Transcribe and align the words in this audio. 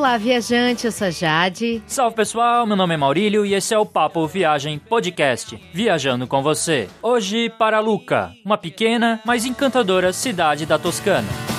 Olá, 0.00 0.16
viajante, 0.16 0.86
eu 0.86 0.92
sou 0.92 1.10
Jade. 1.10 1.82
Salve 1.86 2.16
pessoal, 2.16 2.66
meu 2.66 2.74
nome 2.74 2.94
é 2.94 2.96
Maurílio 2.96 3.44
e 3.44 3.52
esse 3.52 3.74
é 3.74 3.78
o 3.78 3.84
Papo 3.84 4.26
Viagem 4.26 4.78
Podcast, 4.78 5.60
viajando 5.74 6.26
com 6.26 6.42
você. 6.42 6.88
Hoje 7.02 7.50
para 7.50 7.80
Luca, 7.80 8.32
uma 8.42 8.56
pequena, 8.56 9.20
mas 9.26 9.44
encantadora 9.44 10.10
cidade 10.10 10.64
da 10.64 10.78
Toscana. 10.78 11.49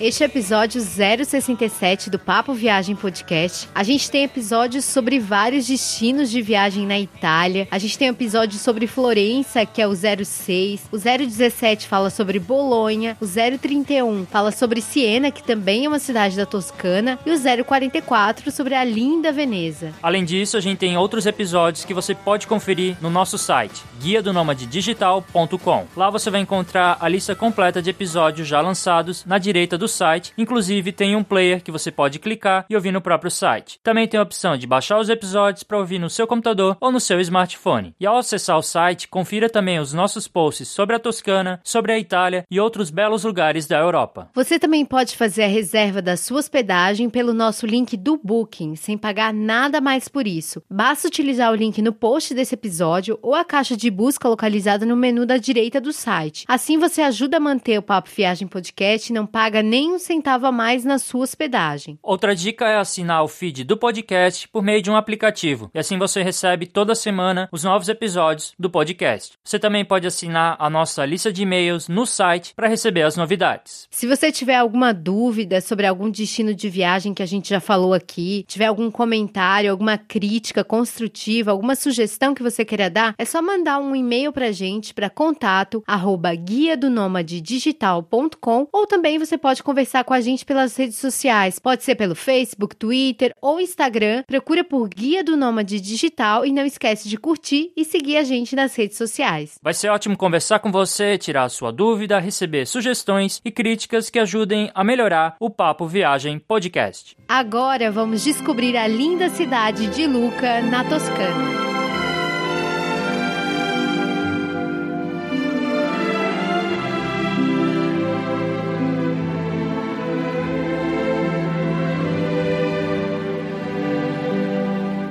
Este 0.00 0.22
é 0.22 0.26
o 0.26 0.30
episódio 0.30 0.80
067 0.80 2.08
do 2.08 2.18
Papo 2.18 2.54
Viagem 2.54 2.96
Podcast. 2.96 3.68
A 3.74 3.82
gente 3.82 4.10
tem 4.10 4.24
episódios 4.24 4.82
sobre 4.86 5.18
vários 5.18 5.66
destinos 5.66 6.30
de 6.30 6.40
viagem 6.40 6.86
na 6.86 6.98
Itália. 6.98 7.68
A 7.70 7.76
gente 7.78 7.98
tem 7.98 8.08
um 8.08 8.12
episódio 8.12 8.58
sobre 8.58 8.86
Florença, 8.86 9.66
que 9.66 9.82
é 9.82 9.86
o 9.86 9.94
06. 9.94 10.88
O 10.90 10.96
017 10.96 11.86
fala 11.86 12.08
sobre 12.08 12.38
Bolonha. 12.38 13.14
O 13.20 13.26
031 13.26 14.24
fala 14.24 14.50
sobre 14.50 14.80
Siena, 14.80 15.30
que 15.30 15.42
também 15.42 15.84
é 15.84 15.88
uma 15.88 15.98
cidade 15.98 16.34
da 16.34 16.46
Toscana. 16.46 17.18
E 17.26 17.30
o 17.30 17.38
044 17.38 18.50
sobre 18.50 18.74
a 18.74 18.82
linda 18.82 19.30
Veneza. 19.30 19.92
Além 20.02 20.24
disso, 20.24 20.56
a 20.56 20.60
gente 20.62 20.78
tem 20.78 20.96
outros 20.96 21.26
episódios 21.26 21.84
que 21.84 21.92
você 21.92 22.14
pode 22.14 22.46
conferir 22.46 22.96
no 23.02 23.10
nosso 23.10 23.36
site, 23.36 23.82
guia 24.00 24.22
do 24.22 24.32
digital.com. 24.54 25.86
Lá 25.94 26.08
você 26.08 26.30
vai 26.30 26.40
encontrar 26.40 26.96
a 26.98 27.06
lista 27.06 27.34
completa 27.34 27.82
de 27.82 27.90
episódios 27.90 28.48
já 28.48 28.62
lançados 28.62 29.26
na 29.26 29.36
direita 29.36 29.76
do 29.76 29.89
site. 29.90 30.32
Inclusive, 30.38 30.92
tem 30.92 31.14
um 31.14 31.22
player 31.22 31.62
que 31.62 31.70
você 31.70 31.90
pode 31.90 32.18
clicar 32.18 32.64
e 32.70 32.74
ouvir 32.74 32.92
no 32.92 33.02
próprio 33.02 33.30
site. 33.30 33.78
Também 33.82 34.08
tem 34.08 34.18
a 34.18 34.22
opção 34.22 34.56
de 34.56 34.66
baixar 34.66 34.98
os 34.98 35.10
episódios 35.10 35.62
para 35.62 35.78
ouvir 35.78 35.98
no 35.98 36.08
seu 36.08 36.26
computador 36.26 36.76
ou 36.80 36.90
no 36.90 36.98
seu 36.98 37.20
smartphone. 37.20 37.94
E 38.00 38.06
ao 38.06 38.16
acessar 38.16 38.56
o 38.56 38.62
site, 38.62 39.08
confira 39.08 39.50
também 39.50 39.78
os 39.78 39.92
nossos 39.92 40.26
posts 40.26 40.68
sobre 40.68 40.96
a 40.96 40.98
Toscana, 40.98 41.60
sobre 41.62 41.92
a 41.92 41.98
Itália 41.98 42.44
e 42.50 42.58
outros 42.58 42.90
belos 42.90 43.24
lugares 43.24 43.66
da 43.66 43.78
Europa. 43.78 44.30
Você 44.34 44.58
também 44.58 44.84
pode 44.84 45.16
fazer 45.16 45.44
a 45.44 45.48
reserva 45.48 46.00
da 46.00 46.16
sua 46.16 46.38
hospedagem 46.38 47.10
pelo 47.10 47.34
nosso 47.34 47.66
link 47.66 47.96
do 47.96 48.16
Booking, 48.22 48.76
sem 48.76 48.96
pagar 48.96 49.32
nada 49.32 49.80
mais 49.80 50.08
por 50.08 50.26
isso. 50.26 50.62
Basta 50.70 51.08
utilizar 51.08 51.50
o 51.52 51.56
link 51.56 51.82
no 51.82 51.92
post 51.92 52.34
desse 52.34 52.54
episódio 52.54 53.18
ou 53.22 53.34
a 53.34 53.44
caixa 53.44 53.76
de 53.76 53.90
busca 53.90 54.28
localizada 54.28 54.86
no 54.86 54.96
menu 54.96 55.24
da 55.24 55.36
direita 55.36 55.80
do 55.80 55.92
site. 55.92 56.44
Assim 56.46 56.78
você 56.78 57.02
ajuda 57.02 57.38
a 57.38 57.40
manter 57.40 57.78
o 57.78 57.82
Papo 57.82 58.10
Viagem 58.14 58.46
Podcast 58.46 59.10
e 59.10 59.14
não 59.14 59.26
paga 59.26 59.62
nem 59.62 59.79
nem 59.80 59.94
um 59.94 59.98
centavo 59.98 60.46
a 60.46 60.52
mais 60.52 60.84
na 60.84 60.98
sua 60.98 61.22
hospedagem. 61.22 61.98
Outra 62.02 62.36
dica 62.36 62.66
é 62.66 62.76
assinar 62.76 63.24
o 63.24 63.28
feed 63.28 63.64
do 63.64 63.78
podcast 63.78 64.46
por 64.46 64.62
meio 64.62 64.82
de 64.82 64.90
um 64.90 64.96
aplicativo, 64.96 65.70
e 65.74 65.78
assim 65.78 65.96
você 65.96 66.22
recebe 66.22 66.66
toda 66.66 66.94
semana 66.94 67.48
os 67.50 67.64
novos 67.64 67.88
episódios 67.88 68.52
do 68.58 68.68
podcast. 68.68 69.38
Você 69.42 69.58
também 69.58 69.82
pode 69.82 70.06
assinar 70.06 70.54
a 70.58 70.68
nossa 70.68 71.06
lista 71.06 71.32
de 71.32 71.44
e-mails 71.44 71.88
no 71.88 72.04
site 72.04 72.52
para 72.54 72.68
receber 72.68 73.04
as 73.04 73.16
novidades. 73.16 73.88
Se 73.90 74.06
você 74.06 74.30
tiver 74.30 74.56
alguma 74.56 74.92
dúvida 74.92 75.62
sobre 75.62 75.86
algum 75.86 76.10
destino 76.10 76.54
de 76.54 76.68
viagem 76.68 77.14
que 77.14 77.22
a 77.22 77.26
gente 77.26 77.48
já 77.48 77.58
falou 77.58 77.94
aqui, 77.94 78.44
tiver 78.46 78.66
algum 78.66 78.90
comentário, 78.90 79.70
alguma 79.70 79.96
crítica 79.96 80.62
construtiva, 80.62 81.52
alguma 81.52 81.74
sugestão 81.74 82.34
que 82.34 82.42
você 82.42 82.66
queira 82.66 82.90
dar, 82.90 83.14
é 83.16 83.24
só 83.24 83.40
mandar 83.40 83.78
um 83.78 83.96
e-mail 83.96 84.30
para 84.30 84.48
a 84.48 84.52
gente 84.52 84.92
para 84.92 85.08
contato 85.08 85.82
arroba 85.86 86.34
guia 86.34 86.76
do 86.76 86.90
digital.com 87.24 88.68
ou 88.70 88.86
também 88.86 89.18
você 89.18 89.38
pode 89.38 89.62
conversar 89.70 90.02
com 90.02 90.12
a 90.12 90.20
gente 90.20 90.44
pelas 90.44 90.76
redes 90.76 90.96
sociais. 90.96 91.60
Pode 91.60 91.84
ser 91.84 91.94
pelo 91.94 92.16
Facebook, 92.16 92.74
Twitter 92.74 93.32
ou 93.40 93.60
Instagram. 93.60 94.24
Procura 94.26 94.64
por 94.64 94.88
Guia 94.88 95.22
do 95.22 95.36
Nômade 95.36 95.80
Digital 95.80 96.44
e 96.44 96.50
não 96.50 96.64
esquece 96.64 97.08
de 97.08 97.16
curtir 97.16 97.72
e 97.76 97.84
seguir 97.84 98.16
a 98.16 98.24
gente 98.24 98.56
nas 98.56 98.74
redes 98.74 98.98
sociais. 98.98 99.58
Vai 99.62 99.72
ser 99.72 99.88
ótimo 99.88 100.16
conversar 100.16 100.58
com 100.58 100.72
você, 100.72 101.16
tirar 101.16 101.48
sua 101.48 101.70
dúvida, 101.70 102.18
receber 102.18 102.66
sugestões 102.66 103.40
e 103.44 103.50
críticas 103.52 104.10
que 104.10 104.18
ajudem 104.18 104.72
a 104.74 104.82
melhorar 104.82 105.36
o 105.38 105.48
Papo 105.48 105.86
Viagem 105.86 106.40
Podcast. 106.40 107.16
Agora 107.28 107.92
vamos 107.92 108.24
descobrir 108.24 108.76
a 108.76 108.88
linda 108.88 109.28
cidade 109.28 109.86
de 109.86 110.04
Luca, 110.04 110.60
na 110.62 110.82
Toscana. 110.82 111.69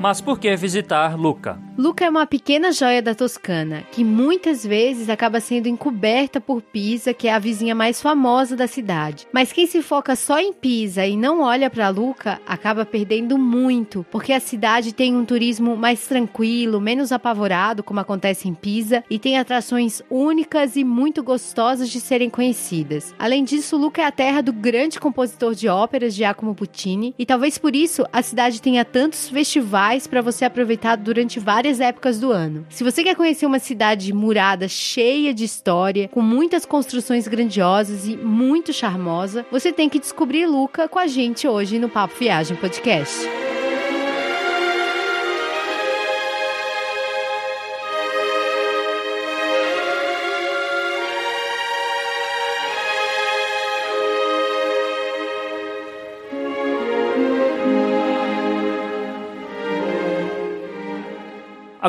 Mas 0.10 0.22
por 0.22 0.40
que 0.40 0.56
visitar 0.56 1.16
Luca? 1.16 1.60
Luca 1.80 2.04
é 2.04 2.10
uma 2.10 2.28
pequena 2.28 2.74
joia 2.74 3.02
da 3.02 3.16
Toscana, 3.16 3.86
que 3.90 4.04
muitas 4.04 4.66
vezes 4.66 5.10
acaba 5.10 5.40
sendo 5.40 5.70
encoberta 5.70 6.42
por 6.42 6.62
Pisa, 6.62 7.14
que 7.14 7.26
é 7.26 7.34
a 7.34 7.40
vizinha 7.40 7.74
mais 7.74 8.02
famosa 8.02 8.54
da 8.54 8.68
cidade. 8.68 9.26
Mas 9.32 9.54
quem 9.54 9.66
se 9.66 9.82
foca 9.82 10.14
só 10.18 10.38
em 10.40 10.52
Pisa 10.52 11.06
e 11.06 11.16
não 11.16 11.40
olha 11.40 11.70
para 11.70 11.88
Luca, 11.88 12.42
acaba 12.46 12.86
perdendo 12.86 13.38
muito, 13.38 14.06
porque 14.12 14.34
a 14.34 14.42
cidade 14.42 14.94
tem 14.94 15.16
um 15.16 15.24
turismo 15.24 15.78
mais 15.78 16.06
tranquilo, 16.06 16.82
menos 16.82 17.14
apavorado, 17.14 17.82
como 17.82 18.02
acontece 18.02 18.50
em 18.50 18.54
Pisa, 18.54 19.02
e 19.10 19.18
tem 19.18 19.38
atrações 19.38 20.02
únicas 20.10 20.76
e 20.76 20.84
muito 20.84 21.24
gostosas 21.24 21.90
de 21.90 22.02
serem 22.02 22.30
conhecidas. 22.30 23.16
Além 23.18 23.46
disso, 23.46 23.78
Luca 23.78 24.02
é 24.02 24.06
a 24.06 24.12
terra 24.12 24.42
do 24.42 24.52
grande 24.52 25.00
compositor 25.00 25.56
de 25.56 25.70
óperas 25.70 26.14
Giacomo 26.14 26.54
Puccini, 26.54 27.16
e 27.18 27.26
talvez 27.26 27.58
por 27.58 27.74
isso 27.74 28.04
a 28.12 28.22
cidade 28.22 28.62
tenha 28.62 28.84
tantos 28.84 29.30
festivais 29.30 30.08
para 30.08 30.22
você 30.22 30.44
aproveitar 30.44 30.98
durante 30.98 31.40
várias 31.40 31.69
épocas 31.80 32.22
do 32.22 32.32
ano. 32.32 32.66
Se 32.70 32.86
você 32.86 33.04
quer 33.04 33.18
conhecer 33.18 33.46
uma 33.46 33.60
cidade 33.60 34.14
murada, 34.14 34.70
cheia 34.70 35.34
de 35.34 35.44
história, 35.44 36.08
com 36.08 36.22
muitas 36.22 36.66
construções 36.66 37.28
grandiosas 37.28 38.08
e 38.08 38.16
muito 38.16 38.72
charmosa, 38.72 39.46
você 39.52 39.74
tem 39.74 39.90
que 39.90 40.00
descobrir 40.00 40.46
Luca 40.46 40.88
com 40.88 41.00
a 41.00 41.08
gente 41.08 41.46
hoje 41.46 41.78
no 41.78 41.90
Papo 41.90 42.16
Viagem 42.18 42.56
Podcast. 42.56 43.49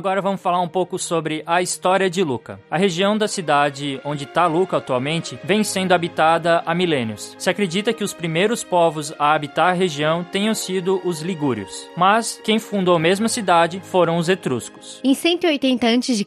Agora 0.00 0.22
vamos 0.22 0.40
falar 0.40 0.62
um 0.62 0.66
pouco 0.66 0.98
sobre 0.98 1.42
a 1.46 1.60
história 1.60 2.08
de 2.08 2.24
Luca. 2.24 2.58
A 2.70 2.78
região 2.78 3.18
da 3.18 3.28
cidade 3.28 4.00
onde 4.02 4.24
está 4.24 4.46
Luca 4.46 4.78
atualmente 4.78 5.38
vem 5.44 5.62
sendo 5.62 5.92
habitada 5.92 6.62
há 6.64 6.74
milênios. 6.74 7.36
Se 7.38 7.50
acredita 7.50 7.92
que 7.92 8.02
os 8.02 8.14
primeiros 8.14 8.64
povos 8.64 9.12
a 9.18 9.34
habitar 9.34 9.68
a 9.68 9.76
região 9.76 10.24
tenham 10.24 10.54
sido 10.54 11.02
os 11.04 11.20
ligúrios, 11.20 11.86
mas 11.94 12.40
quem 12.42 12.58
fundou 12.58 12.96
a 12.96 12.98
mesma 12.98 13.28
cidade 13.28 13.82
foram 13.84 14.16
os 14.16 14.30
etruscos. 14.30 15.02
Em 15.04 15.12
180 15.12 15.86
a.C., 15.86 16.26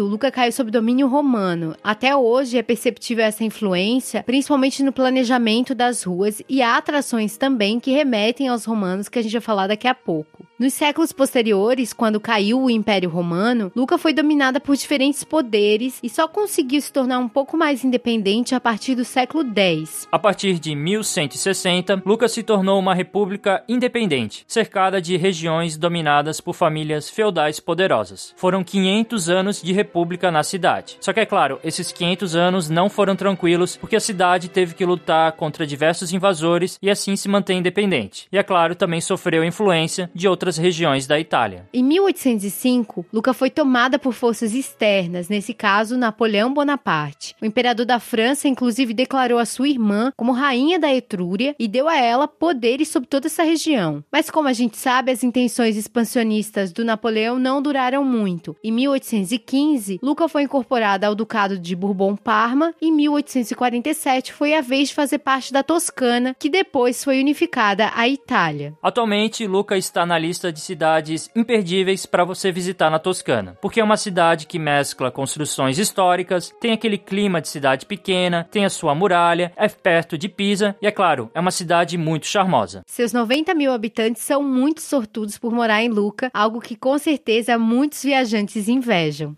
Luca 0.00 0.30
caiu 0.30 0.52
sob 0.52 0.70
domínio 0.70 1.08
romano. 1.08 1.74
Até 1.82 2.14
hoje 2.14 2.58
é 2.58 2.62
perceptível 2.62 3.24
essa 3.24 3.42
influência, 3.42 4.22
principalmente 4.22 4.82
no 4.82 4.92
planejamento 4.92 5.74
das 5.74 6.02
ruas 6.02 6.42
e 6.46 6.60
há 6.60 6.76
atrações 6.76 7.38
também 7.38 7.80
que 7.80 7.90
remetem 7.90 8.48
aos 8.48 8.66
romanos 8.66 9.08
que 9.08 9.18
a 9.18 9.22
gente 9.22 9.32
vai 9.32 9.40
falar 9.40 9.66
daqui 9.66 9.88
a 9.88 9.94
pouco. 9.94 10.44
Nos 10.64 10.72
séculos 10.72 11.12
posteriores, 11.12 11.92
quando 11.92 12.18
caiu 12.18 12.58
o 12.58 12.70
Império 12.70 13.10
Romano, 13.10 13.70
Luca 13.76 13.98
foi 13.98 14.14
dominada 14.14 14.58
por 14.58 14.74
diferentes 14.74 15.22
poderes 15.22 15.98
e 16.02 16.08
só 16.08 16.26
conseguiu 16.26 16.80
se 16.80 16.90
tornar 16.90 17.18
um 17.18 17.28
pouco 17.28 17.54
mais 17.54 17.84
independente 17.84 18.54
a 18.54 18.60
partir 18.60 18.94
do 18.94 19.04
século 19.04 19.44
X. 19.54 20.08
A 20.10 20.18
partir 20.18 20.58
de 20.58 20.74
1160, 20.74 22.02
Luca 22.06 22.28
se 22.28 22.42
tornou 22.42 22.78
uma 22.78 22.94
república 22.94 23.62
independente, 23.68 24.42
cercada 24.48 25.02
de 25.02 25.18
regiões 25.18 25.76
dominadas 25.76 26.40
por 26.40 26.54
famílias 26.54 27.10
feudais 27.10 27.60
poderosas. 27.60 28.32
Foram 28.34 28.64
500 28.64 29.28
anos 29.28 29.60
de 29.60 29.70
república 29.74 30.30
na 30.30 30.42
cidade. 30.42 30.96
Só 30.98 31.12
que 31.12 31.20
é 31.20 31.26
claro, 31.26 31.60
esses 31.62 31.92
500 31.92 32.34
anos 32.34 32.70
não 32.70 32.88
foram 32.88 33.14
tranquilos 33.14 33.76
porque 33.76 33.96
a 33.96 34.00
cidade 34.00 34.48
teve 34.48 34.74
que 34.74 34.86
lutar 34.86 35.32
contra 35.32 35.66
diversos 35.66 36.10
invasores 36.10 36.78
e 36.80 36.88
assim 36.88 37.16
se 37.16 37.28
manter 37.28 37.52
independente. 37.52 38.28
E 38.32 38.38
é 38.38 38.42
claro, 38.42 38.74
também 38.74 39.02
sofreu 39.02 39.44
influência 39.44 40.10
de 40.14 40.26
outras 40.26 40.53
regiões 40.56 41.06
da 41.06 41.18
Itália. 41.18 41.68
Em 41.72 41.82
1805, 41.82 43.06
Luca 43.12 43.32
foi 43.32 43.50
tomada 43.50 43.98
por 43.98 44.12
forças 44.12 44.54
externas, 44.54 45.28
nesse 45.28 45.54
caso 45.54 45.96
Napoleão 45.96 46.52
Bonaparte. 46.52 47.34
O 47.40 47.46
imperador 47.46 47.86
da 47.86 48.00
França, 48.00 48.48
inclusive, 48.48 48.94
declarou 48.94 49.38
a 49.38 49.46
sua 49.46 49.68
irmã 49.68 50.12
como 50.16 50.32
rainha 50.32 50.78
da 50.78 50.94
Etrúria 50.94 51.54
e 51.58 51.68
deu 51.68 51.88
a 51.88 51.96
ela 51.96 52.28
poderes 52.28 52.88
sobre 52.88 53.08
toda 53.08 53.26
essa 53.26 53.42
região. 53.42 54.04
Mas 54.10 54.30
como 54.30 54.48
a 54.48 54.52
gente 54.52 54.76
sabe, 54.76 55.10
as 55.10 55.22
intenções 55.22 55.76
expansionistas 55.76 56.72
do 56.72 56.84
Napoleão 56.84 57.38
não 57.38 57.62
duraram 57.62 58.04
muito. 58.04 58.56
Em 58.62 58.72
1815, 58.72 59.98
Luca 60.02 60.28
foi 60.28 60.42
incorporada 60.42 61.06
ao 61.06 61.14
Ducado 61.14 61.58
de 61.58 61.74
Bourbon-Parma 61.74 62.74
e 62.80 62.88
em 62.88 62.92
1847 62.92 64.32
foi 64.32 64.54
a 64.54 64.60
vez 64.60 64.88
de 64.88 64.94
fazer 64.94 65.18
parte 65.18 65.52
da 65.52 65.62
Toscana, 65.62 66.36
que 66.38 66.48
depois 66.48 67.02
foi 67.02 67.20
unificada 67.20 67.90
à 67.94 68.08
Itália. 68.08 68.74
Atualmente, 68.82 69.46
Luca 69.46 69.76
está 69.76 70.04
na 70.04 70.18
lista 70.18 70.33
lista 70.34 70.52
de 70.52 70.60
cidades 70.60 71.30
imperdíveis 71.36 72.06
para 72.06 72.24
você 72.24 72.50
visitar 72.50 72.90
na 72.90 72.98
Toscana, 72.98 73.56
porque 73.62 73.78
é 73.78 73.84
uma 73.84 73.96
cidade 73.96 74.48
que 74.48 74.58
mescla 74.58 75.08
construções 75.08 75.78
históricas, 75.78 76.52
tem 76.60 76.72
aquele 76.72 76.98
clima 76.98 77.40
de 77.40 77.48
cidade 77.48 77.86
pequena, 77.86 78.44
tem 78.50 78.64
a 78.64 78.70
sua 78.70 78.96
muralha, 78.96 79.52
é 79.54 79.68
perto 79.68 80.18
de 80.18 80.28
Pisa 80.28 80.74
e, 80.82 80.88
é 80.88 80.90
claro, 80.90 81.30
é 81.32 81.38
uma 81.38 81.52
cidade 81.52 81.96
muito 81.96 82.26
charmosa. 82.26 82.82
Seus 82.84 83.12
90 83.12 83.54
mil 83.54 83.72
habitantes 83.72 84.24
são 84.24 84.42
muito 84.42 84.82
sortudos 84.82 85.38
por 85.38 85.52
morar 85.52 85.84
em 85.84 85.88
Luca, 85.88 86.32
algo 86.34 86.60
que 86.60 86.74
com 86.74 86.98
certeza 86.98 87.56
muitos 87.56 88.02
viajantes 88.02 88.66
invejam. 88.66 89.36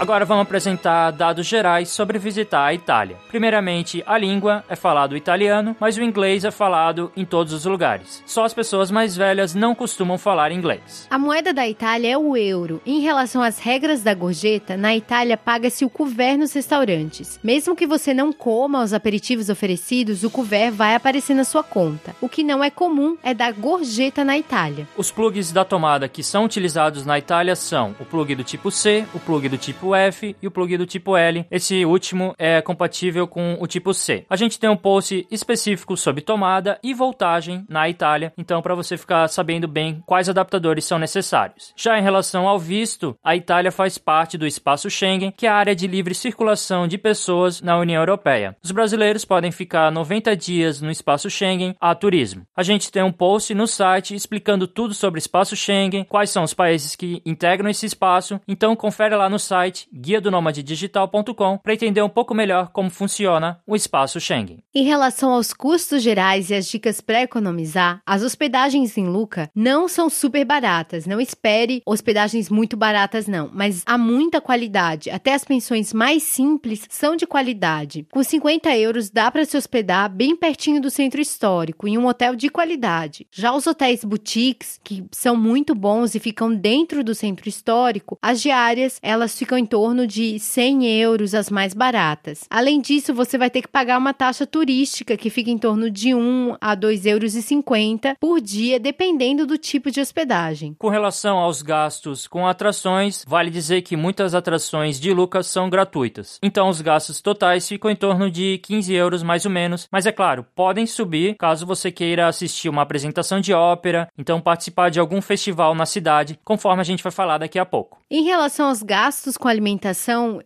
Agora 0.00 0.24
vamos 0.24 0.44
apresentar 0.44 1.10
dados 1.10 1.46
gerais 1.46 1.90
sobre 1.90 2.18
visitar 2.18 2.64
a 2.64 2.72
Itália. 2.72 3.18
Primeiramente, 3.28 4.02
a 4.06 4.16
língua 4.16 4.64
é 4.66 4.74
falado 4.74 5.14
italiano, 5.14 5.76
mas 5.78 5.98
o 5.98 6.02
inglês 6.02 6.42
é 6.42 6.50
falado 6.50 7.12
em 7.14 7.22
todos 7.22 7.52
os 7.52 7.66
lugares. 7.66 8.22
Só 8.24 8.46
as 8.46 8.54
pessoas 8.54 8.90
mais 8.90 9.14
velhas 9.14 9.54
não 9.54 9.74
costumam 9.74 10.16
falar 10.16 10.52
inglês. 10.52 11.06
A 11.10 11.18
moeda 11.18 11.52
da 11.52 11.68
Itália 11.68 12.14
é 12.14 12.16
o 12.16 12.34
euro. 12.34 12.80
Em 12.86 13.00
relação 13.00 13.42
às 13.42 13.58
regras 13.58 14.02
da 14.02 14.14
gorjeta, 14.14 14.74
na 14.74 14.96
Itália 14.96 15.36
paga-se 15.36 15.84
o 15.84 15.90
couvert 15.90 16.38
nos 16.38 16.54
restaurantes. 16.54 17.38
Mesmo 17.44 17.76
que 17.76 17.86
você 17.86 18.14
não 18.14 18.32
coma 18.32 18.82
os 18.82 18.94
aperitivos 18.94 19.50
oferecidos, 19.50 20.24
o 20.24 20.30
couvert 20.30 20.72
vai 20.72 20.94
aparecer 20.94 21.34
na 21.34 21.44
sua 21.44 21.62
conta. 21.62 22.16
O 22.22 22.28
que 22.28 22.42
não 22.42 22.64
é 22.64 22.70
comum 22.70 23.18
é 23.22 23.34
dar 23.34 23.52
gorjeta 23.52 24.24
na 24.24 24.38
Itália. 24.38 24.88
Os 24.96 25.10
plugs 25.10 25.52
da 25.52 25.62
tomada 25.62 26.08
que 26.08 26.22
são 26.22 26.46
utilizados 26.46 27.04
na 27.04 27.18
Itália 27.18 27.54
são 27.54 27.94
o 28.00 28.06
plug 28.06 28.34
do 28.34 28.42
tipo 28.42 28.70
C, 28.70 29.04
o 29.12 29.20
plug 29.20 29.46
do 29.46 29.58
tipo 29.58 29.89
F 29.94 30.36
e 30.40 30.46
o 30.46 30.50
plug 30.50 30.76
do 30.76 30.86
tipo 30.86 31.16
L. 31.16 31.46
Esse 31.50 31.84
último 31.84 32.34
é 32.38 32.60
compatível 32.60 33.26
com 33.26 33.56
o 33.60 33.66
tipo 33.66 33.92
C. 33.92 34.24
A 34.28 34.36
gente 34.36 34.58
tem 34.58 34.70
um 34.70 34.76
post 34.76 35.26
específico 35.30 35.96
sobre 35.96 36.22
tomada 36.22 36.78
e 36.82 36.94
voltagem 36.94 37.64
na 37.68 37.88
Itália, 37.88 38.32
então 38.36 38.62
para 38.62 38.74
você 38.74 38.96
ficar 38.96 39.28
sabendo 39.28 39.68
bem 39.68 40.02
quais 40.06 40.28
adaptadores 40.28 40.84
são 40.84 40.98
necessários. 40.98 41.72
Já 41.76 41.98
em 41.98 42.02
relação 42.02 42.48
ao 42.48 42.58
visto, 42.58 43.16
a 43.22 43.36
Itália 43.36 43.72
faz 43.72 43.98
parte 43.98 44.36
do 44.36 44.46
espaço 44.46 44.90
Schengen, 44.90 45.32
que 45.36 45.46
é 45.46 45.50
a 45.50 45.54
área 45.54 45.74
de 45.74 45.86
livre 45.86 46.14
circulação 46.14 46.86
de 46.86 46.98
pessoas 46.98 47.60
na 47.60 47.78
União 47.78 48.00
Europeia. 48.00 48.56
Os 48.62 48.70
brasileiros 48.70 49.24
podem 49.24 49.50
ficar 49.50 49.90
90 49.90 50.36
dias 50.36 50.80
no 50.80 50.90
espaço 50.90 51.30
Schengen 51.30 51.74
a 51.80 51.94
turismo. 51.94 52.42
A 52.56 52.62
gente 52.62 52.90
tem 52.90 53.02
um 53.02 53.12
post 53.12 53.54
no 53.54 53.66
site 53.66 54.14
explicando 54.14 54.66
tudo 54.66 54.94
sobre 54.94 55.18
o 55.18 55.22
espaço 55.22 55.56
Schengen, 55.56 56.04
quais 56.04 56.30
são 56.30 56.42
os 56.42 56.54
países 56.54 56.96
que 56.96 57.22
integram 57.24 57.68
esse 57.68 57.86
espaço, 57.86 58.40
então 58.46 58.76
confere 58.76 59.14
lá 59.14 59.28
no 59.28 59.38
site 59.38 59.79
guia 59.92 60.20
do 60.20 60.30
digital.com 60.62 61.58
para 61.58 61.74
entender 61.74 62.02
um 62.02 62.08
pouco 62.08 62.34
melhor 62.34 62.70
como 62.72 62.90
funciona 62.90 63.60
o 63.66 63.76
espaço 63.76 64.20
Schengen. 64.20 64.62
Em 64.74 64.84
relação 64.84 65.32
aos 65.32 65.52
custos 65.52 66.02
gerais 66.02 66.50
e 66.50 66.54
as 66.54 66.66
dicas 66.66 67.00
para 67.00 67.22
economizar, 67.22 68.00
as 68.06 68.22
hospedagens 68.22 68.96
em 68.96 69.06
Luca 69.06 69.50
não 69.54 69.88
são 69.88 70.08
super 70.08 70.44
baratas. 70.44 71.06
Não 71.06 71.20
espere 71.20 71.82
hospedagens 71.84 72.48
muito 72.48 72.76
baratas, 72.76 73.26
não, 73.26 73.50
mas 73.52 73.82
há 73.86 73.98
muita 73.98 74.40
qualidade. 74.40 75.10
Até 75.10 75.34
as 75.34 75.44
pensões 75.44 75.92
mais 75.92 76.22
simples 76.22 76.86
são 76.88 77.16
de 77.16 77.26
qualidade. 77.26 78.06
Com 78.10 78.22
50 78.22 78.76
euros 78.76 79.10
dá 79.10 79.30
para 79.30 79.44
se 79.44 79.56
hospedar 79.56 80.10
bem 80.10 80.36
pertinho 80.36 80.80
do 80.80 80.90
centro 80.90 81.20
histórico, 81.20 81.86
em 81.86 81.98
um 81.98 82.06
hotel 82.06 82.34
de 82.34 82.48
qualidade. 82.48 83.26
Já 83.30 83.52
os 83.52 83.66
hotéis 83.66 84.04
boutiques, 84.04 84.80
que 84.82 85.04
são 85.12 85.36
muito 85.36 85.74
bons 85.74 86.14
e 86.14 86.20
ficam 86.20 86.54
dentro 86.54 87.02
do 87.02 87.14
centro 87.14 87.48
histórico, 87.48 88.18
as 88.22 88.40
diárias 88.40 88.98
elas 89.02 89.36
ficam 89.36 89.58
em 89.58 89.66
torno 89.70 90.04
de 90.04 90.36
100 90.40 91.00
euros 91.00 91.32
as 91.32 91.48
mais 91.48 91.72
baratas. 91.72 92.44
Além 92.50 92.80
disso, 92.80 93.14
você 93.14 93.38
vai 93.38 93.48
ter 93.48 93.62
que 93.62 93.68
pagar 93.68 93.96
uma 93.96 94.12
taxa 94.12 94.44
turística 94.44 95.16
que 95.16 95.30
fica 95.30 95.48
em 95.48 95.56
torno 95.56 95.88
de 95.88 96.12
1 96.12 96.56
a 96.60 96.76
2,50 96.76 97.06
euros 97.06 98.16
por 98.18 98.40
dia, 98.40 98.80
dependendo 98.80 99.46
do 99.46 99.56
tipo 99.56 99.90
de 99.92 100.00
hospedagem. 100.00 100.74
Com 100.76 100.88
relação 100.88 101.38
aos 101.38 101.62
gastos 101.62 102.26
com 102.26 102.48
atrações, 102.48 103.24
vale 103.26 103.48
dizer 103.48 103.82
que 103.82 103.96
muitas 103.96 104.34
atrações 104.34 104.98
de 104.98 105.14
Lucas 105.14 105.46
são 105.46 105.70
gratuitas. 105.70 106.38
Então 106.42 106.68
os 106.68 106.80
gastos 106.80 107.20
totais 107.20 107.68
ficam 107.68 107.90
em 107.90 107.96
torno 107.96 108.28
de 108.28 108.58
15 108.58 108.92
euros 108.92 109.22
mais 109.22 109.44
ou 109.44 109.52
menos, 109.52 109.86
mas 109.92 110.04
é 110.04 110.10
claro, 110.10 110.44
podem 110.54 110.84
subir 110.84 111.36
caso 111.36 111.64
você 111.64 111.92
queira 111.92 112.26
assistir 112.26 112.68
uma 112.68 112.82
apresentação 112.82 113.40
de 113.40 113.52
ópera, 113.52 114.08
então 114.18 114.40
participar 114.40 114.90
de 114.90 114.98
algum 114.98 115.22
festival 115.22 115.76
na 115.76 115.86
cidade, 115.86 116.40
conforme 116.44 116.80
a 116.80 116.84
gente 116.84 117.04
vai 117.04 117.12
falar 117.12 117.38
daqui 117.38 117.58
a 117.58 117.64
pouco. 117.64 118.00
Em 118.10 118.24
relação 118.24 118.66
aos 118.66 118.82
gastos 118.82 119.36
com 119.36 119.46
alimentação, 119.46 119.59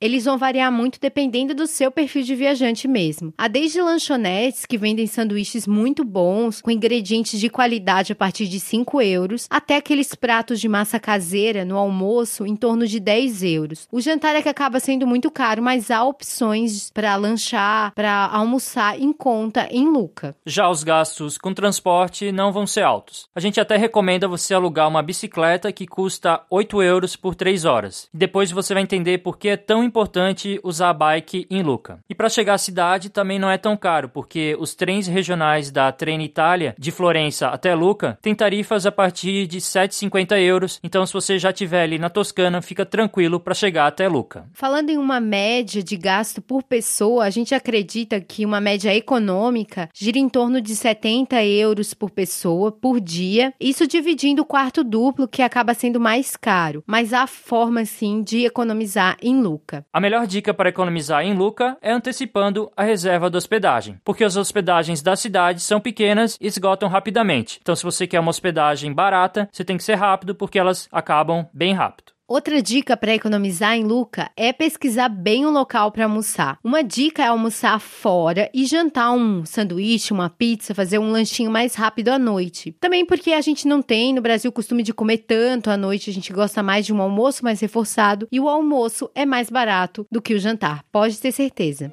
eles 0.00 0.24
vão 0.24 0.36
variar 0.36 0.70
muito 0.72 0.98
dependendo 1.00 1.54
do 1.54 1.66
seu 1.66 1.90
perfil 1.90 2.22
de 2.22 2.34
viajante 2.34 2.88
mesmo. 2.88 3.32
Há 3.38 3.48
desde 3.48 3.80
lanchonetes 3.80 4.66
que 4.66 4.78
vendem 4.78 5.06
sanduíches 5.06 5.66
muito 5.66 6.04
bons, 6.04 6.60
com 6.60 6.70
ingredientes 6.70 7.38
de 7.38 7.48
qualidade 7.48 8.12
a 8.12 8.16
partir 8.16 8.46
de 8.46 8.58
5 8.58 9.00
euros, 9.02 9.46
até 9.50 9.76
aqueles 9.76 10.14
pratos 10.14 10.60
de 10.60 10.68
massa 10.68 10.98
caseira 10.98 11.64
no 11.64 11.76
almoço 11.76 12.46
em 12.46 12.56
torno 12.56 12.86
de 12.86 12.98
10 12.98 13.42
euros. 13.42 13.88
O 13.92 14.00
jantar 14.00 14.34
é 14.34 14.42
que 14.42 14.48
acaba 14.48 14.80
sendo 14.80 15.06
muito 15.06 15.30
caro, 15.30 15.62
mas 15.62 15.90
há 15.90 16.04
opções 16.04 16.90
para 16.90 17.14
lanchar, 17.16 17.92
para 17.94 18.26
almoçar 18.26 19.00
em 19.00 19.12
conta 19.12 19.68
em 19.70 19.86
Luca. 19.86 20.34
Já 20.46 20.68
os 20.68 20.82
gastos 20.82 21.38
com 21.38 21.54
transporte 21.54 22.32
não 22.32 22.52
vão 22.52 22.66
ser 22.66 22.82
altos. 22.82 23.28
A 23.34 23.40
gente 23.40 23.60
até 23.60 23.76
recomenda 23.76 24.28
você 24.28 24.54
alugar 24.54 24.88
uma 24.88 25.02
bicicleta 25.02 25.72
que 25.72 25.86
custa 25.86 26.42
8 26.50 26.82
euros 26.82 27.16
por 27.16 27.34
3 27.34 27.64
horas. 27.64 28.08
Depois 28.12 28.50
você 28.50 28.74
vai 28.74 28.82
entender 28.82 29.03
por 29.18 29.38
que 29.38 29.48
é 29.48 29.56
tão 29.56 29.84
importante 29.84 30.60
usar 30.62 30.90
a 30.90 30.94
bike 30.94 31.46
em 31.50 31.62
Luca. 31.62 31.98
E 32.08 32.14
para 32.14 32.28
chegar 32.28 32.54
à 32.54 32.58
cidade 32.58 33.10
também 33.10 33.38
não 33.38 33.50
é 33.50 33.58
tão 33.58 33.76
caro, 33.76 34.08
porque 34.08 34.56
os 34.58 34.74
trens 34.74 35.06
regionais 35.06 35.70
da 35.70 35.90
Trenitalia 35.92 36.74
de 36.78 36.90
Florença 36.90 37.48
até 37.48 37.74
Luca 37.74 38.18
têm 38.20 38.34
tarifas 38.34 38.86
a 38.86 38.92
partir 38.92 39.46
de 39.46 39.58
7,50 39.58 40.38
euros. 40.40 40.80
Então, 40.82 41.04
se 41.06 41.12
você 41.12 41.38
já 41.38 41.50
estiver 41.50 41.82
ali 41.82 41.98
na 41.98 42.08
Toscana, 42.08 42.62
fica 42.62 42.86
tranquilo 42.86 43.40
para 43.40 43.54
chegar 43.54 43.86
até 43.86 44.08
Luca. 44.08 44.46
Falando 44.52 44.90
em 44.90 44.98
uma 44.98 45.20
média 45.20 45.82
de 45.82 45.96
gasto 45.96 46.40
por 46.40 46.62
pessoa, 46.62 47.24
a 47.24 47.30
gente 47.30 47.54
acredita 47.54 48.20
que 48.20 48.46
uma 48.46 48.60
média 48.60 48.94
econômica 48.94 49.88
gira 49.92 50.18
em 50.18 50.28
torno 50.28 50.60
de 50.60 50.74
70 50.74 51.44
euros 51.44 51.94
por 51.94 52.10
pessoa 52.10 52.70
por 52.72 53.00
dia. 53.00 53.52
Isso 53.60 53.86
dividindo 53.86 54.42
o 54.42 54.46
quarto 54.46 54.84
duplo, 54.84 55.28
que 55.28 55.42
acaba 55.42 55.74
sendo 55.74 56.00
mais 56.00 56.36
caro. 56.36 56.82
Mas 56.86 57.12
há 57.12 57.26
forma, 57.26 57.84
sim, 57.84 58.22
de 58.22 58.44
economizar 58.44 58.83
em 59.20 59.40
Luca. 59.40 59.84
A 59.92 60.00
melhor 60.00 60.26
dica 60.26 60.54
para 60.54 60.68
economizar 60.68 61.24
em 61.24 61.34
Luca 61.34 61.76
é 61.82 61.92
antecipando 61.92 62.70
a 62.76 62.82
reserva 62.82 63.28
da 63.28 63.38
hospedagem, 63.38 64.00
porque 64.04 64.24
as 64.24 64.36
hospedagens 64.36 65.02
da 65.02 65.16
cidade 65.16 65.60
são 65.60 65.80
pequenas 65.80 66.38
e 66.40 66.46
esgotam 66.46 66.88
rapidamente. 66.88 67.58
Então, 67.60 67.76
se 67.76 67.82
você 67.82 68.06
quer 68.06 68.20
uma 68.20 68.30
hospedagem 68.30 68.92
barata, 68.92 69.48
você 69.52 69.64
tem 69.64 69.76
que 69.76 69.84
ser 69.84 69.94
rápido, 69.94 70.34
porque 70.34 70.58
elas 70.58 70.88
acabam 70.90 71.46
bem 71.52 71.72
rápido. 71.72 72.13
Outra 72.26 72.62
dica 72.62 72.96
para 72.96 73.14
economizar 73.14 73.76
em 73.76 73.84
Luca 73.84 74.30
é 74.34 74.50
pesquisar 74.50 75.10
bem 75.10 75.44
o 75.44 75.50
local 75.50 75.92
para 75.92 76.04
almoçar. 76.04 76.58
Uma 76.64 76.82
dica 76.82 77.22
é 77.22 77.26
almoçar 77.26 77.78
fora 77.78 78.50
e 78.54 78.64
jantar 78.64 79.12
um 79.12 79.44
sanduíche, 79.44 80.10
uma 80.10 80.30
pizza, 80.30 80.74
fazer 80.74 80.98
um 80.98 81.10
lanchinho 81.10 81.50
mais 81.50 81.74
rápido 81.74 82.08
à 82.08 82.18
noite. 82.18 82.74
Também 82.80 83.04
porque 83.04 83.32
a 83.32 83.42
gente 83.42 83.68
não 83.68 83.82
tem 83.82 84.14
no 84.14 84.22
Brasil 84.22 84.48
o 84.48 84.54
costume 84.54 84.82
de 84.82 84.94
comer 84.94 85.18
tanto 85.18 85.68
à 85.68 85.76
noite, 85.76 86.08
a 86.08 86.14
gente 86.14 86.32
gosta 86.32 86.62
mais 86.62 86.86
de 86.86 86.94
um 86.94 87.02
almoço 87.02 87.44
mais 87.44 87.60
reforçado 87.60 88.26
e 88.32 88.40
o 88.40 88.48
almoço 88.48 89.10
é 89.14 89.26
mais 89.26 89.50
barato 89.50 90.06
do 90.10 90.22
que 90.22 90.32
o 90.32 90.40
jantar, 90.40 90.82
pode 90.90 91.18
ter 91.18 91.30
certeza. 91.30 91.92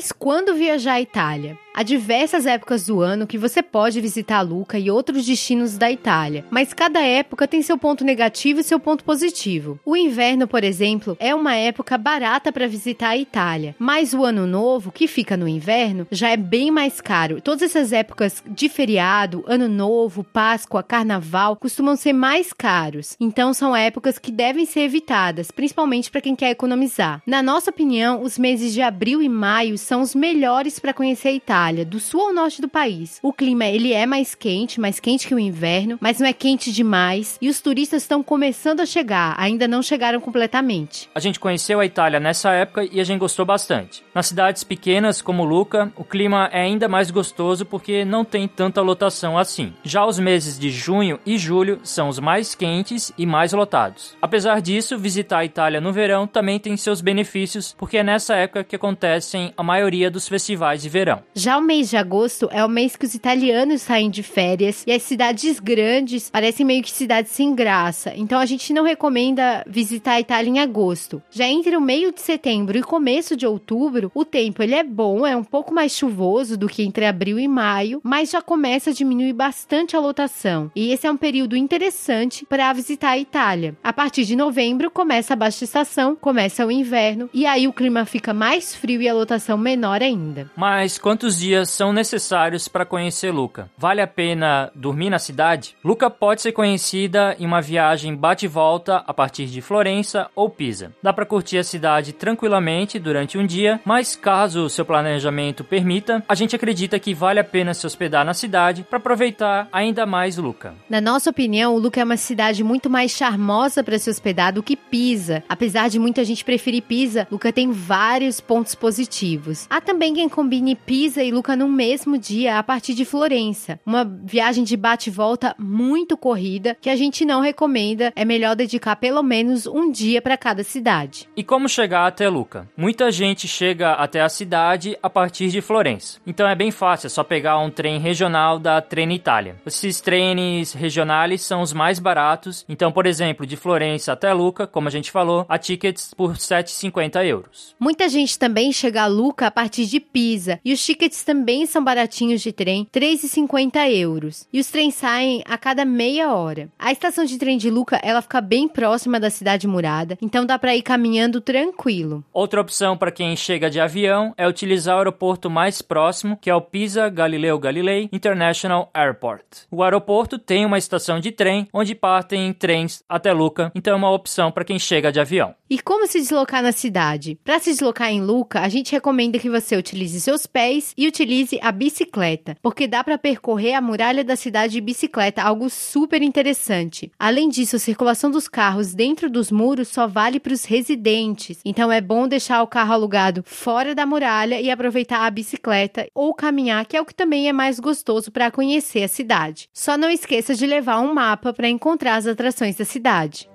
Mas 0.00 0.12
quando 0.12 0.54
viajar 0.54 0.94
à 0.94 1.00
Itália? 1.02 1.58
Há 1.80 1.82
diversas 1.82 2.44
épocas 2.44 2.84
do 2.84 3.00
ano 3.00 3.26
que 3.26 3.38
você 3.38 3.62
pode 3.62 4.02
visitar 4.02 4.42
Luca 4.42 4.78
e 4.78 4.90
outros 4.90 5.24
destinos 5.24 5.78
da 5.78 5.90
Itália, 5.90 6.44
mas 6.50 6.74
cada 6.74 7.00
época 7.00 7.48
tem 7.48 7.62
seu 7.62 7.78
ponto 7.78 8.04
negativo 8.04 8.60
e 8.60 8.62
seu 8.62 8.78
ponto 8.78 9.02
positivo. 9.02 9.80
O 9.82 9.96
inverno, 9.96 10.46
por 10.46 10.62
exemplo, 10.62 11.16
é 11.18 11.34
uma 11.34 11.54
época 11.54 11.96
barata 11.96 12.52
para 12.52 12.68
visitar 12.68 13.08
a 13.08 13.16
Itália, 13.16 13.74
mas 13.78 14.12
o 14.12 14.26
ano 14.26 14.46
novo, 14.46 14.92
que 14.92 15.06
fica 15.06 15.38
no 15.38 15.48
inverno, 15.48 16.06
já 16.10 16.28
é 16.28 16.36
bem 16.36 16.70
mais 16.70 17.00
caro. 17.00 17.40
Todas 17.40 17.62
essas 17.62 17.94
épocas 17.94 18.44
de 18.46 18.68
feriado, 18.68 19.42
ano 19.46 19.66
novo, 19.66 20.22
Páscoa, 20.22 20.82
Carnaval, 20.82 21.56
costumam 21.56 21.96
ser 21.96 22.12
mais 22.12 22.52
caros. 22.52 23.16
Então 23.18 23.54
são 23.54 23.74
épocas 23.74 24.18
que 24.18 24.30
devem 24.30 24.66
ser 24.66 24.80
evitadas, 24.80 25.50
principalmente 25.50 26.10
para 26.10 26.20
quem 26.20 26.36
quer 26.36 26.50
economizar. 26.50 27.22
Na 27.26 27.42
nossa 27.42 27.70
opinião, 27.70 28.22
os 28.22 28.36
meses 28.36 28.74
de 28.74 28.82
abril 28.82 29.22
e 29.22 29.30
maio 29.30 29.78
são 29.78 30.02
os 30.02 30.14
melhores 30.14 30.78
para 30.78 30.92
conhecer 30.92 31.28
a 31.28 31.32
Itália, 31.32 31.69
do 31.72 32.00
sul 32.00 32.20
ao 32.20 32.34
norte 32.34 32.60
do 32.60 32.68
país. 32.68 33.18
O 33.22 33.32
clima 33.32 33.66
ele 33.66 33.92
é 33.92 34.06
mais 34.06 34.34
quente, 34.34 34.80
mais 34.80 35.00
quente 35.00 35.26
que 35.26 35.34
o 35.34 35.38
inverno, 35.38 35.98
mas 36.00 36.18
não 36.18 36.26
é 36.26 36.32
quente 36.32 36.72
demais 36.72 37.38
e 37.40 37.48
os 37.48 37.60
turistas 37.60 38.02
estão 38.02 38.22
começando 38.22 38.80
a 38.80 38.86
chegar, 38.86 39.34
ainda 39.38 39.66
não 39.66 39.82
chegaram 39.82 40.20
completamente. 40.20 41.08
A 41.14 41.20
gente 41.20 41.40
conheceu 41.40 41.80
a 41.80 41.86
Itália 41.86 42.20
nessa 42.20 42.52
época 42.52 42.84
e 42.90 43.00
a 43.00 43.04
gente 43.04 43.20
gostou 43.20 43.44
bastante. 43.44 44.02
Nas 44.14 44.26
cidades 44.26 44.64
pequenas 44.64 45.22
como 45.22 45.44
Luca, 45.44 45.92
o 45.96 46.04
clima 46.04 46.48
é 46.52 46.62
ainda 46.62 46.88
mais 46.88 47.10
gostoso 47.10 47.64
porque 47.64 48.04
não 48.04 48.24
tem 48.24 48.48
tanta 48.48 48.80
lotação 48.80 49.38
assim. 49.38 49.72
Já 49.82 50.04
os 50.04 50.18
meses 50.18 50.58
de 50.58 50.70
junho 50.70 51.18
e 51.24 51.38
julho 51.38 51.80
são 51.82 52.08
os 52.08 52.18
mais 52.18 52.54
quentes 52.54 53.12
e 53.16 53.26
mais 53.26 53.52
lotados. 53.52 54.16
Apesar 54.20 54.60
disso, 54.60 54.98
visitar 54.98 55.38
a 55.38 55.44
Itália 55.44 55.80
no 55.80 55.92
verão 55.92 56.26
também 56.26 56.58
tem 56.58 56.76
seus 56.76 57.00
benefícios, 57.00 57.74
porque 57.78 57.98
é 57.98 58.02
nessa 58.02 58.34
época 58.34 58.64
que 58.64 58.76
acontecem 58.76 59.52
a 59.56 59.62
maioria 59.62 60.10
dos 60.10 60.28
festivais 60.28 60.82
de 60.82 60.88
verão. 60.88 61.22
Já 61.34 61.59
o 61.60 61.62
mês 61.62 61.90
de 61.90 61.96
agosto 61.96 62.48
é 62.50 62.64
o 62.64 62.68
mês 62.68 62.96
que 62.96 63.04
os 63.04 63.14
italianos 63.14 63.82
saem 63.82 64.08
de 64.08 64.22
férias 64.22 64.82
e 64.86 64.92
as 64.92 65.02
cidades 65.02 65.60
grandes 65.60 66.30
parecem 66.30 66.64
meio 66.64 66.82
que 66.82 66.90
cidades 66.90 67.32
sem 67.32 67.54
graça. 67.54 68.14
Então 68.16 68.40
a 68.40 68.46
gente 68.46 68.72
não 68.72 68.82
recomenda 68.82 69.62
visitar 69.66 70.12
a 70.12 70.20
Itália 70.20 70.48
em 70.48 70.58
agosto. 70.58 71.22
Já 71.30 71.46
entre 71.46 71.76
o 71.76 71.80
meio 71.80 72.12
de 72.12 72.22
setembro 72.22 72.78
e 72.78 72.82
começo 72.82 73.36
de 73.36 73.46
outubro, 73.46 74.10
o 74.14 74.24
tempo 74.24 74.62
ele 74.62 74.74
é 74.74 74.82
bom, 74.82 75.26
é 75.26 75.36
um 75.36 75.44
pouco 75.44 75.74
mais 75.74 75.94
chuvoso 75.94 76.56
do 76.56 76.66
que 76.66 76.82
entre 76.82 77.04
abril 77.04 77.38
e 77.38 77.46
maio, 77.46 78.00
mas 78.02 78.30
já 78.30 78.40
começa 78.40 78.88
a 78.88 78.94
diminuir 78.94 79.34
bastante 79.34 79.94
a 79.94 80.00
lotação. 80.00 80.70
E 80.74 80.90
esse 80.90 81.06
é 81.06 81.12
um 81.12 81.16
período 81.16 81.56
interessante 81.56 82.46
para 82.46 82.72
visitar 82.72 83.10
a 83.10 83.18
Itália. 83.18 83.76
A 83.84 83.92
partir 83.92 84.24
de 84.24 84.34
novembro 84.34 84.90
começa 84.90 85.34
a 85.34 85.36
baixa 85.36 85.64
estação, 85.64 86.16
começa 86.16 86.64
o 86.64 86.72
inverno 86.72 87.28
e 87.34 87.44
aí 87.44 87.68
o 87.68 87.72
clima 87.72 88.06
fica 88.06 88.32
mais 88.32 88.74
frio 88.74 89.02
e 89.02 89.08
a 89.08 89.14
lotação 89.14 89.58
menor 89.58 90.02
ainda. 90.02 90.50
Mas 90.56 90.96
quantos 90.96 91.39
dias 91.40 91.70
são 91.70 91.92
necessários 91.92 92.68
para 92.68 92.84
conhecer 92.84 93.32
Luca? 93.32 93.70
Vale 93.76 94.00
a 94.00 94.06
pena 94.06 94.70
dormir 94.74 95.10
na 95.10 95.18
cidade? 95.18 95.74
Luca 95.82 96.10
pode 96.10 96.42
ser 96.42 96.52
conhecida 96.52 97.34
em 97.38 97.46
uma 97.46 97.62
viagem 97.62 98.14
bate 98.14 98.46
volta 98.46 98.98
a 99.06 99.14
partir 99.14 99.46
de 99.46 99.62
Florença 99.62 100.28
ou 100.36 100.50
Pisa. 100.50 100.92
Dá 101.02 101.12
para 101.12 101.24
curtir 101.24 101.58
a 101.58 101.64
cidade 101.64 102.12
tranquilamente 102.12 102.98
durante 102.98 103.38
um 103.38 103.46
dia, 103.46 103.80
mas 103.84 104.14
caso 104.14 104.64
o 104.64 104.70
seu 104.70 104.84
planejamento 104.84 105.64
permita, 105.64 106.22
a 106.28 106.34
gente 106.34 106.54
acredita 106.54 106.98
que 106.98 107.14
vale 107.14 107.40
a 107.40 107.44
pena 107.44 107.72
se 107.72 107.86
hospedar 107.86 108.24
na 108.24 108.34
cidade 108.34 108.82
para 108.82 108.98
aproveitar 108.98 109.68
ainda 109.72 110.04
mais 110.04 110.36
Luca. 110.36 110.74
Na 110.88 111.00
nossa 111.00 111.30
opinião, 111.30 111.76
Luca 111.76 112.00
é 112.00 112.04
uma 112.04 112.16
cidade 112.16 112.62
muito 112.62 112.90
mais 112.90 113.12
charmosa 113.12 113.82
para 113.82 113.98
se 113.98 114.10
hospedar 114.10 114.52
do 114.52 114.62
que 114.62 114.76
Pisa. 114.76 115.42
Apesar 115.48 115.88
de 115.88 115.98
muita 115.98 116.24
gente 116.24 116.44
preferir 116.44 116.82
Pisa, 116.82 117.26
Luca 117.30 117.50
tem 117.52 117.72
vários 117.72 118.40
pontos 118.40 118.74
positivos. 118.74 119.66
Há 119.70 119.80
também 119.80 120.14
quem 120.14 120.28
combine 120.28 120.74
Pisa 120.74 121.22
e 121.22 121.29
Luca 121.30 121.56
no 121.56 121.68
mesmo 121.68 122.18
dia 122.18 122.58
a 122.58 122.62
partir 122.62 122.94
de 122.94 123.04
Florença. 123.04 123.78
Uma 123.86 124.04
viagem 124.04 124.64
de 124.64 124.76
bate-volta 124.76 125.54
muito 125.58 126.16
corrida 126.16 126.76
que 126.80 126.90
a 126.90 126.96
gente 126.96 127.24
não 127.24 127.40
recomenda. 127.40 128.12
É 128.16 128.24
melhor 128.24 128.56
dedicar 128.56 128.96
pelo 128.96 129.22
menos 129.22 129.66
um 129.66 129.90
dia 129.90 130.20
para 130.20 130.36
cada 130.36 130.62
cidade. 130.62 131.28
E 131.36 131.42
como 131.42 131.68
chegar 131.68 132.06
até 132.06 132.28
Luca? 132.28 132.68
Muita 132.76 133.10
gente 133.10 133.46
chega 133.46 133.92
até 133.92 134.20
a 134.20 134.28
cidade 134.28 134.96
a 135.02 135.10
partir 135.10 135.48
de 135.48 135.60
Florença. 135.60 136.18
Então 136.26 136.48
é 136.48 136.54
bem 136.54 136.70
fácil, 136.70 137.06
é 137.06 137.10
só 137.10 137.22
pegar 137.22 137.58
um 137.58 137.70
trem 137.70 137.98
regional 137.98 138.58
da 138.58 138.80
Trenitalia. 138.80 139.56
Esses 139.66 140.00
trens 140.00 140.72
regionais 140.72 141.42
são 141.42 141.62
os 141.62 141.72
mais 141.72 141.98
baratos. 141.98 142.64
Então, 142.68 142.90
por 142.92 143.06
exemplo, 143.06 143.46
de 143.46 143.56
Florença 143.56 144.12
até 144.12 144.32
Luca, 144.32 144.66
como 144.66 144.88
a 144.88 144.90
gente 144.90 145.10
falou, 145.10 145.46
há 145.48 145.58
tickets 145.58 146.12
por 146.14 146.34
7,50 146.34 147.24
euros. 147.26 147.74
Muita 147.78 148.08
gente 148.08 148.38
também 148.38 148.72
chega 148.72 149.02
a 149.02 149.06
Luca 149.06 149.46
a 149.46 149.50
partir 149.50 149.86
de 149.86 150.00
Pisa. 150.00 150.60
E 150.64 150.72
os 150.72 150.84
tickets 150.84 151.19
também 151.22 151.66
são 151.66 151.82
baratinhos 151.82 152.40
de 152.40 152.52
trem, 152.52 152.86
3,50 152.92 153.90
euros. 153.90 154.46
E 154.52 154.60
os 154.60 154.68
trens 154.68 154.94
saem 154.94 155.42
a 155.46 155.56
cada 155.58 155.84
meia 155.84 156.34
hora. 156.34 156.68
A 156.78 156.92
estação 156.92 157.24
de 157.24 157.38
trem 157.38 157.58
de 157.58 157.70
Luca, 157.70 158.00
ela 158.02 158.22
fica 158.22 158.40
bem 158.40 158.68
próxima 158.68 159.20
da 159.20 159.30
cidade 159.30 159.66
murada, 159.66 160.16
então 160.20 160.46
dá 160.46 160.58
para 160.58 160.76
ir 160.76 160.82
caminhando 160.82 161.40
tranquilo. 161.40 162.24
Outra 162.32 162.60
opção 162.60 162.96
para 162.96 163.10
quem 163.10 163.36
chega 163.36 163.70
de 163.70 163.80
avião 163.80 164.32
é 164.36 164.46
utilizar 164.46 164.96
o 164.96 164.98
aeroporto 164.98 165.50
mais 165.50 165.82
próximo, 165.82 166.36
que 166.40 166.50
é 166.50 166.54
o 166.54 166.60
Pisa 166.60 167.08
Galileu 167.08 167.58
Galilei 167.58 168.08
International 168.12 168.90
Airport. 168.94 169.66
O 169.70 169.82
aeroporto 169.82 170.38
tem 170.38 170.64
uma 170.64 170.78
estação 170.78 171.20
de 171.20 171.32
trem 171.32 171.68
onde 171.72 171.94
partem 171.94 172.52
trens 172.52 173.02
até 173.08 173.32
Luca, 173.32 173.70
então 173.74 173.94
é 173.94 173.96
uma 173.96 174.10
opção 174.10 174.50
para 174.50 174.64
quem 174.64 174.78
chega 174.78 175.12
de 175.12 175.20
avião. 175.20 175.54
E 175.68 175.78
como 175.78 176.06
se 176.06 176.18
deslocar 176.18 176.62
na 176.62 176.72
cidade? 176.72 177.38
Para 177.44 177.60
se 177.60 177.70
deslocar 177.70 178.10
em 178.10 178.20
Luca, 178.20 178.60
a 178.60 178.68
gente 178.68 178.90
recomenda 178.90 179.38
que 179.38 179.48
você 179.48 179.76
utilize 179.76 180.20
seus 180.20 180.44
pés 180.44 180.92
e 180.96 181.06
utilize 181.10 181.58
a 181.60 181.70
bicicleta, 181.70 182.56
porque 182.62 182.86
dá 182.86 183.04
para 183.04 183.18
percorrer 183.18 183.74
a 183.74 183.80
muralha 183.80 184.24
da 184.24 184.36
cidade 184.36 184.72
de 184.72 184.80
bicicleta, 184.80 185.42
algo 185.42 185.68
super 185.68 186.22
interessante. 186.22 187.12
Além 187.18 187.48
disso, 187.48 187.76
a 187.76 187.78
circulação 187.78 188.30
dos 188.30 188.48
carros 188.48 188.94
dentro 188.94 189.28
dos 189.28 189.50
muros 189.50 189.88
só 189.88 190.06
vale 190.06 190.40
para 190.40 190.54
os 190.54 190.64
residentes, 190.64 191.60
então 191.64 191.92
é 191.92 192.00
bom 192.00 192.26
deixar 192.26 192.62
o 192.62 192.66
carro 192.66 192.94
alugado 192.94 193.42
fora 193.44 193.94
da 193.94 194.06
muralha 194.06 194.60
e 194.60 194.70
aproveitar 194.70 195.26
a 195.26 195.30
bicicleta 195.30 196.06
ou 196.14 196.32
caminhar, 196.32 196.86
que 196.86 196.96
é 196.96 197.00
o 197.00 197.04
que 197.04 197.14
também 197.14 197.48
é 197.48 197.52
mais 197.52 197.78
gostoso 197.78 198.30
para 198.30 198.50
conhecer 198.50 199.02
a 199.02 199.08
cidade. 199.08 199.68
Só 199.74 199.98
não 199.98 200.08
esqueça 200.08 200.54
de 200.54 200.66
levar 200.66 201.00
um 201.00 201.12
mapa 201.12 201.52
para 201.52 201.68
encontrar 201.68 202.16
as 202.16 202.26
atrações 202.26 202.76
da 202.76 202.84
cidade. 202.84 203.50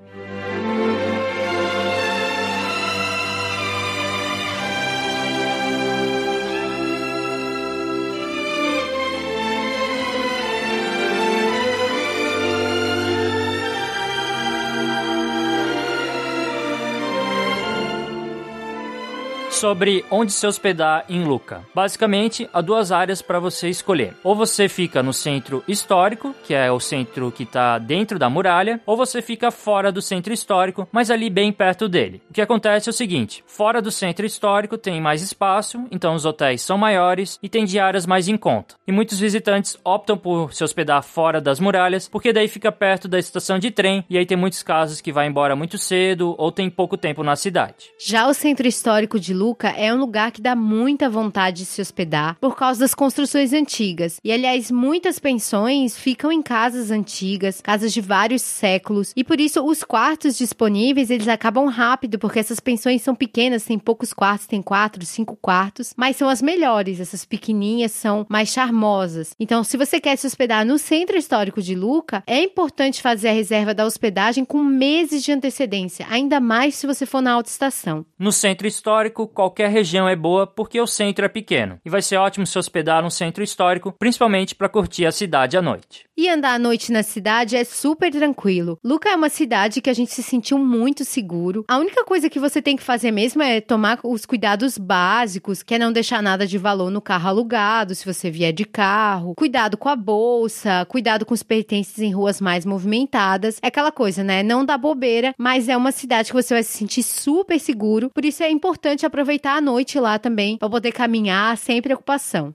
Sobre 19.56 20.04
onde 20.12 20.34
se 20.34 20.46
hospedar 20.46 21.06
em 21.08 21.24
Luca. 21.24 21.66
Basicamente, 21.74 22.48
há 22.52 22.60
duas 22.60 22.92
áreas 22.92 23.22
para 23.22 23.40
você 23.40 23.70
escolher. 23.70 24.14
Ou 24.22 24.36
você 24.36 24.68
fica 24.68 25.02
no 25.02 25.14
centro 25.14 25.64
histórico, 25.66 26.36
que 26.44 26.54
é 26.54 26.70
o 26.70 26.80
centro 26.80 27.32
que 27.32 27.44
está 27.44 27.80
dentro 27.80 28.20
da 28.20 28.30
muralha, 28.30 28.82
ou 28.86 28.98
você 28.98 29.22
fica 29.22 29.52
fora 29.52 29.94
do 29.94 30.02
centro 30.02 30.34
histórico, 30.34 30.88
mas 30.92 31.10
ali 31.10 31.30
bem 31.30 31.54
perto 31.54 31.88
dele. 31.88 32.22
O 32.30 32.34
que 32.34 32.42
acontece 32.42 32.90
é 32.90 32.92
o 32.92 32.94
seguinte: 32.94 33.44
fora 33.48 33.82
do 33.82 33.92
centro 33.92 34.26
histórico 34.26 34.78
tem 34.78 35.00
mais 35.00 35.22
espaço, 35.22 35.86
então 35.90 36.16
os 36.16 36.26
hotéis 36.26 36.62
são 36.62 36.78
maiores 36.78 37.40
e 37.42 37.48
tem 37.48 37.64
diárias 37.64 38.06
mais 38.06 38.28
em 38.28 38.36
conta. 38.36 38.76
E 38.86 38.92
muitos 38.92 39.20
visitantes 39.20 39.78
optam 39.86 40.18
por 40.18 40.54
se 40.54 40.66
hospedar 40.66 41.02
fora 41.02 41.40
das 41.40 41.62
muralhas, 41.62 42.10
porque 42.10 42.34
daí 42.34 42.50
fica 42.50 42.74
perto 42.74 43.08
da 43.08 43.18
estação 43.18 43.58
de 43.58 43.72
trem 43.72 44.04
e 44.10 44.18
aí 44.18 44.26
tem 44.26 44.38
muitos 44.38 44.62
casos 44.62 45.00
que 45.00 45.14
vai 45.14 45.28
embora 45.28 45.56
muito 45.56 45.78
cedo 45.78 46.36
ou 46.38 46.52
tem 46.52 46.70
pouco 46.70 46.98
tempo 46.98 47.24
na 47.24 47.38
cidade. 47.38 47.92
Já 47.98 48.28
o 48.28 48.34
centro 48.34 48.68
histórico 48.68 49.18
de 49.18 49.34
Luca 49.34 49.45
É 49.75 49.94
um 49.94 49.98
lugar 49.98 50.32
que 50.32 50.42
dá 50.42 50.56
muita 50.56 51.10
vontade 51.10 51.58
de 51.58 51.66
se 51.66 51.82
hospedar 51.82 52.38
por 52.40 52.56
causa 52.56 52.80
das 52.80 52.96
construções 52.96 53.54
antigas. 53.54 54.20
E 54.24 54.32
aliás, 54.32 54.72
muitas 54.72 55.20
pensões 55.20 55.98
ficam 55.98 56.32
em 56.32 56.42
casas 56.42 56.90
antigas, 56.90 57.62
casas 57.62 57.94
de 57.94 58.02
vários 58.02 58.42
séculos, 58.42 59.12
e 59.16 59.24
por 59.24 59.40
isso 59.40 59.64
os 59.64 59.84
quartos 59.84 60.38
disponíveis 60.38 61.10
eles 61.10 61.28
acabam 61.28 61.68
rápido, 61.68 62.18
porque 62.18 62.40
essas 62.40 62.60
pensões 62.60 63.02
são 63.02 63.14
pequenas, 63.14 63.64
tem 63.64 63.78
poucos 63.78 64.14
quartos, 64.14 64.48
tem 64.48 64.62
quatro, 64.62 65.06
cinco 65.06 65.36
quartos, 65.36 65.94
mas 65.96 66.16
são 66.16 66.30
as 66.30 66.42
melhores. 66.42 67.00
Essas 67.00 67.25
pequenininhas 67.25 67.92
são 67.92 68.25
mais 68.30 68.50
charmosas. 68.50 69.32
Então, 69.40 69.64
se 69.64 69.78
você 69.78 70.00
quer 70.00 70.16
se 70.18 70.28
hospedar 70.28 70.66
no 70.66 70.78
centro 70.78 71.18
histórico 71.18 71.62
de 71.62 71.75
Luca, 71.75 72.24
é 72.25 72.42
importante 72.42 73.02
fazer 73.02 73.30
a 73.30 73.34
reserva 73.34 73.74
da 73.74 73.86
hospedagem 73.86 74.46
com 74.46 74.64
meses 74.64 75.24
de 75.24 75.32
antecedência, 75.32 76.06
ainda 76.10 76.40
mais 76.40 76.75
se 76.75 76.88
você 76.88 77.06
for 77.06 77.22
na 77.22 77.34
alta 77.34 77.50
estação. 77.50 78.06
No 78.18 78.32
centro 78.32 78.68
histórico 78.68 79.28
qualquer 79.36 79.70
região 79.70 80.10
é 80.10 80.15
boa 80.15 80.48
porque 80.48 80.82
o 80.82 80.88
centro 80.88 81.25
é 81.25 81.30
pequeno 81.30 81.80
e 81.86 81.89
vai 81.89 82.01
ser 82.01 82.18
ótimo 82.18 82.48
se 82.48 82.58
hospedar 82.58 83.04
num 83.04 83.10
centro 83.10 83.44
histórico, 83.44 83.92
principalmente 83.92 84.56
para 84.56 84.70
curtir 84.70 85.06
a 85.06 85.12
cidade 85.12 85.58
à 85.58 85.62
noite. 85.62 86.06
E 86.18 86.30
andar 86.30 86.54
à 86.54 86.60
noite 86.60 86.94
na 86.94 87.04
cidade 87.04 87.58
é 87.58 87.63
super 87.65 88.10
tranquilo. 88.10 88.80
Luca 88.82 89.10
é 89.10 89.15
uma 89.15 89.27
cidade 89.27 89.82
que 89.82 89.89
a 89.89 89.94
gente 89.94 90.13
se 90.13 90.24
sentiu 90.24 90.58
muito 90.58 91.04
seguro. 91.04 91.65
A 91.68 91.77
única 91.77 92.06
coisa 92.06 92.30
que 92.30 92.39
você 92.39 92.62
tem 92.62 92.77
que 92.77 92.84
fazer 92.84 93.12
mesmo 93.12 93.44
é 93.44 93.60
tomar 93.60 94.00
os 94.01 94.25
cuidados 94.25 94.77
básicos, 94.77 95.62
que 95.62 95.75
é 95.75 95.80
não 95.80 95.92
deixar 95.92 96.24
nada 96.24 96.48
de 96.48 96.58
valor 96.58 96.89
no 96.89 97.01
carro 97.01 97.27
alugado, 97.27 97.94
se 97.94 98.06
você 98.06 98.32
vier 98.32 98.54
de 98.54 98.63
carro. 98.63 99.36
Cuidado 99.36 99.75
com 99.75 99.89
a 99.89 99.96
bolsa, 99.96 100.86
cuidado 100.86 101.25
com 101.25 101.34
os 101.34 101.44
pertences 101.44 102.00
em 102.00 102.13
ruas 102.13 102.39
mais 102.39 102.65
movimentadas. 102.65 103.60
É 103.62 103.68
aquela 103.68 103.92
coisa, 103.92 104.24
né? 104.24 104.42
Não 104.42 104.63
dá 104.63 104.77
bobeira, 104.77 105.36
mas 105.38 105.68
é 105.68 105.75
uma 105.75 105.92
cidade 105.92 106.30
que 106.30 106.42
você 106.42 106.54
vai 106.54 106.63
se 106.63 106.77
sentir 106.77 107.04
super 107.04 107.60
seguro. 107.60 108.10
Por 108.10 108.24
isso 108.24 108.42
é 108.42 108.50
importante 108.50 109.06
aproveitar 109.06 109.25
a 109.58 109.62
noite 109.62 110.00
lá 110.00 110.17
também, 110.17 110.58
para 110.58 110.70
poder 110.70 110.91
caminhar 110.91 111.58
sem 111.58 111.82
preocupação. 111.82 112.53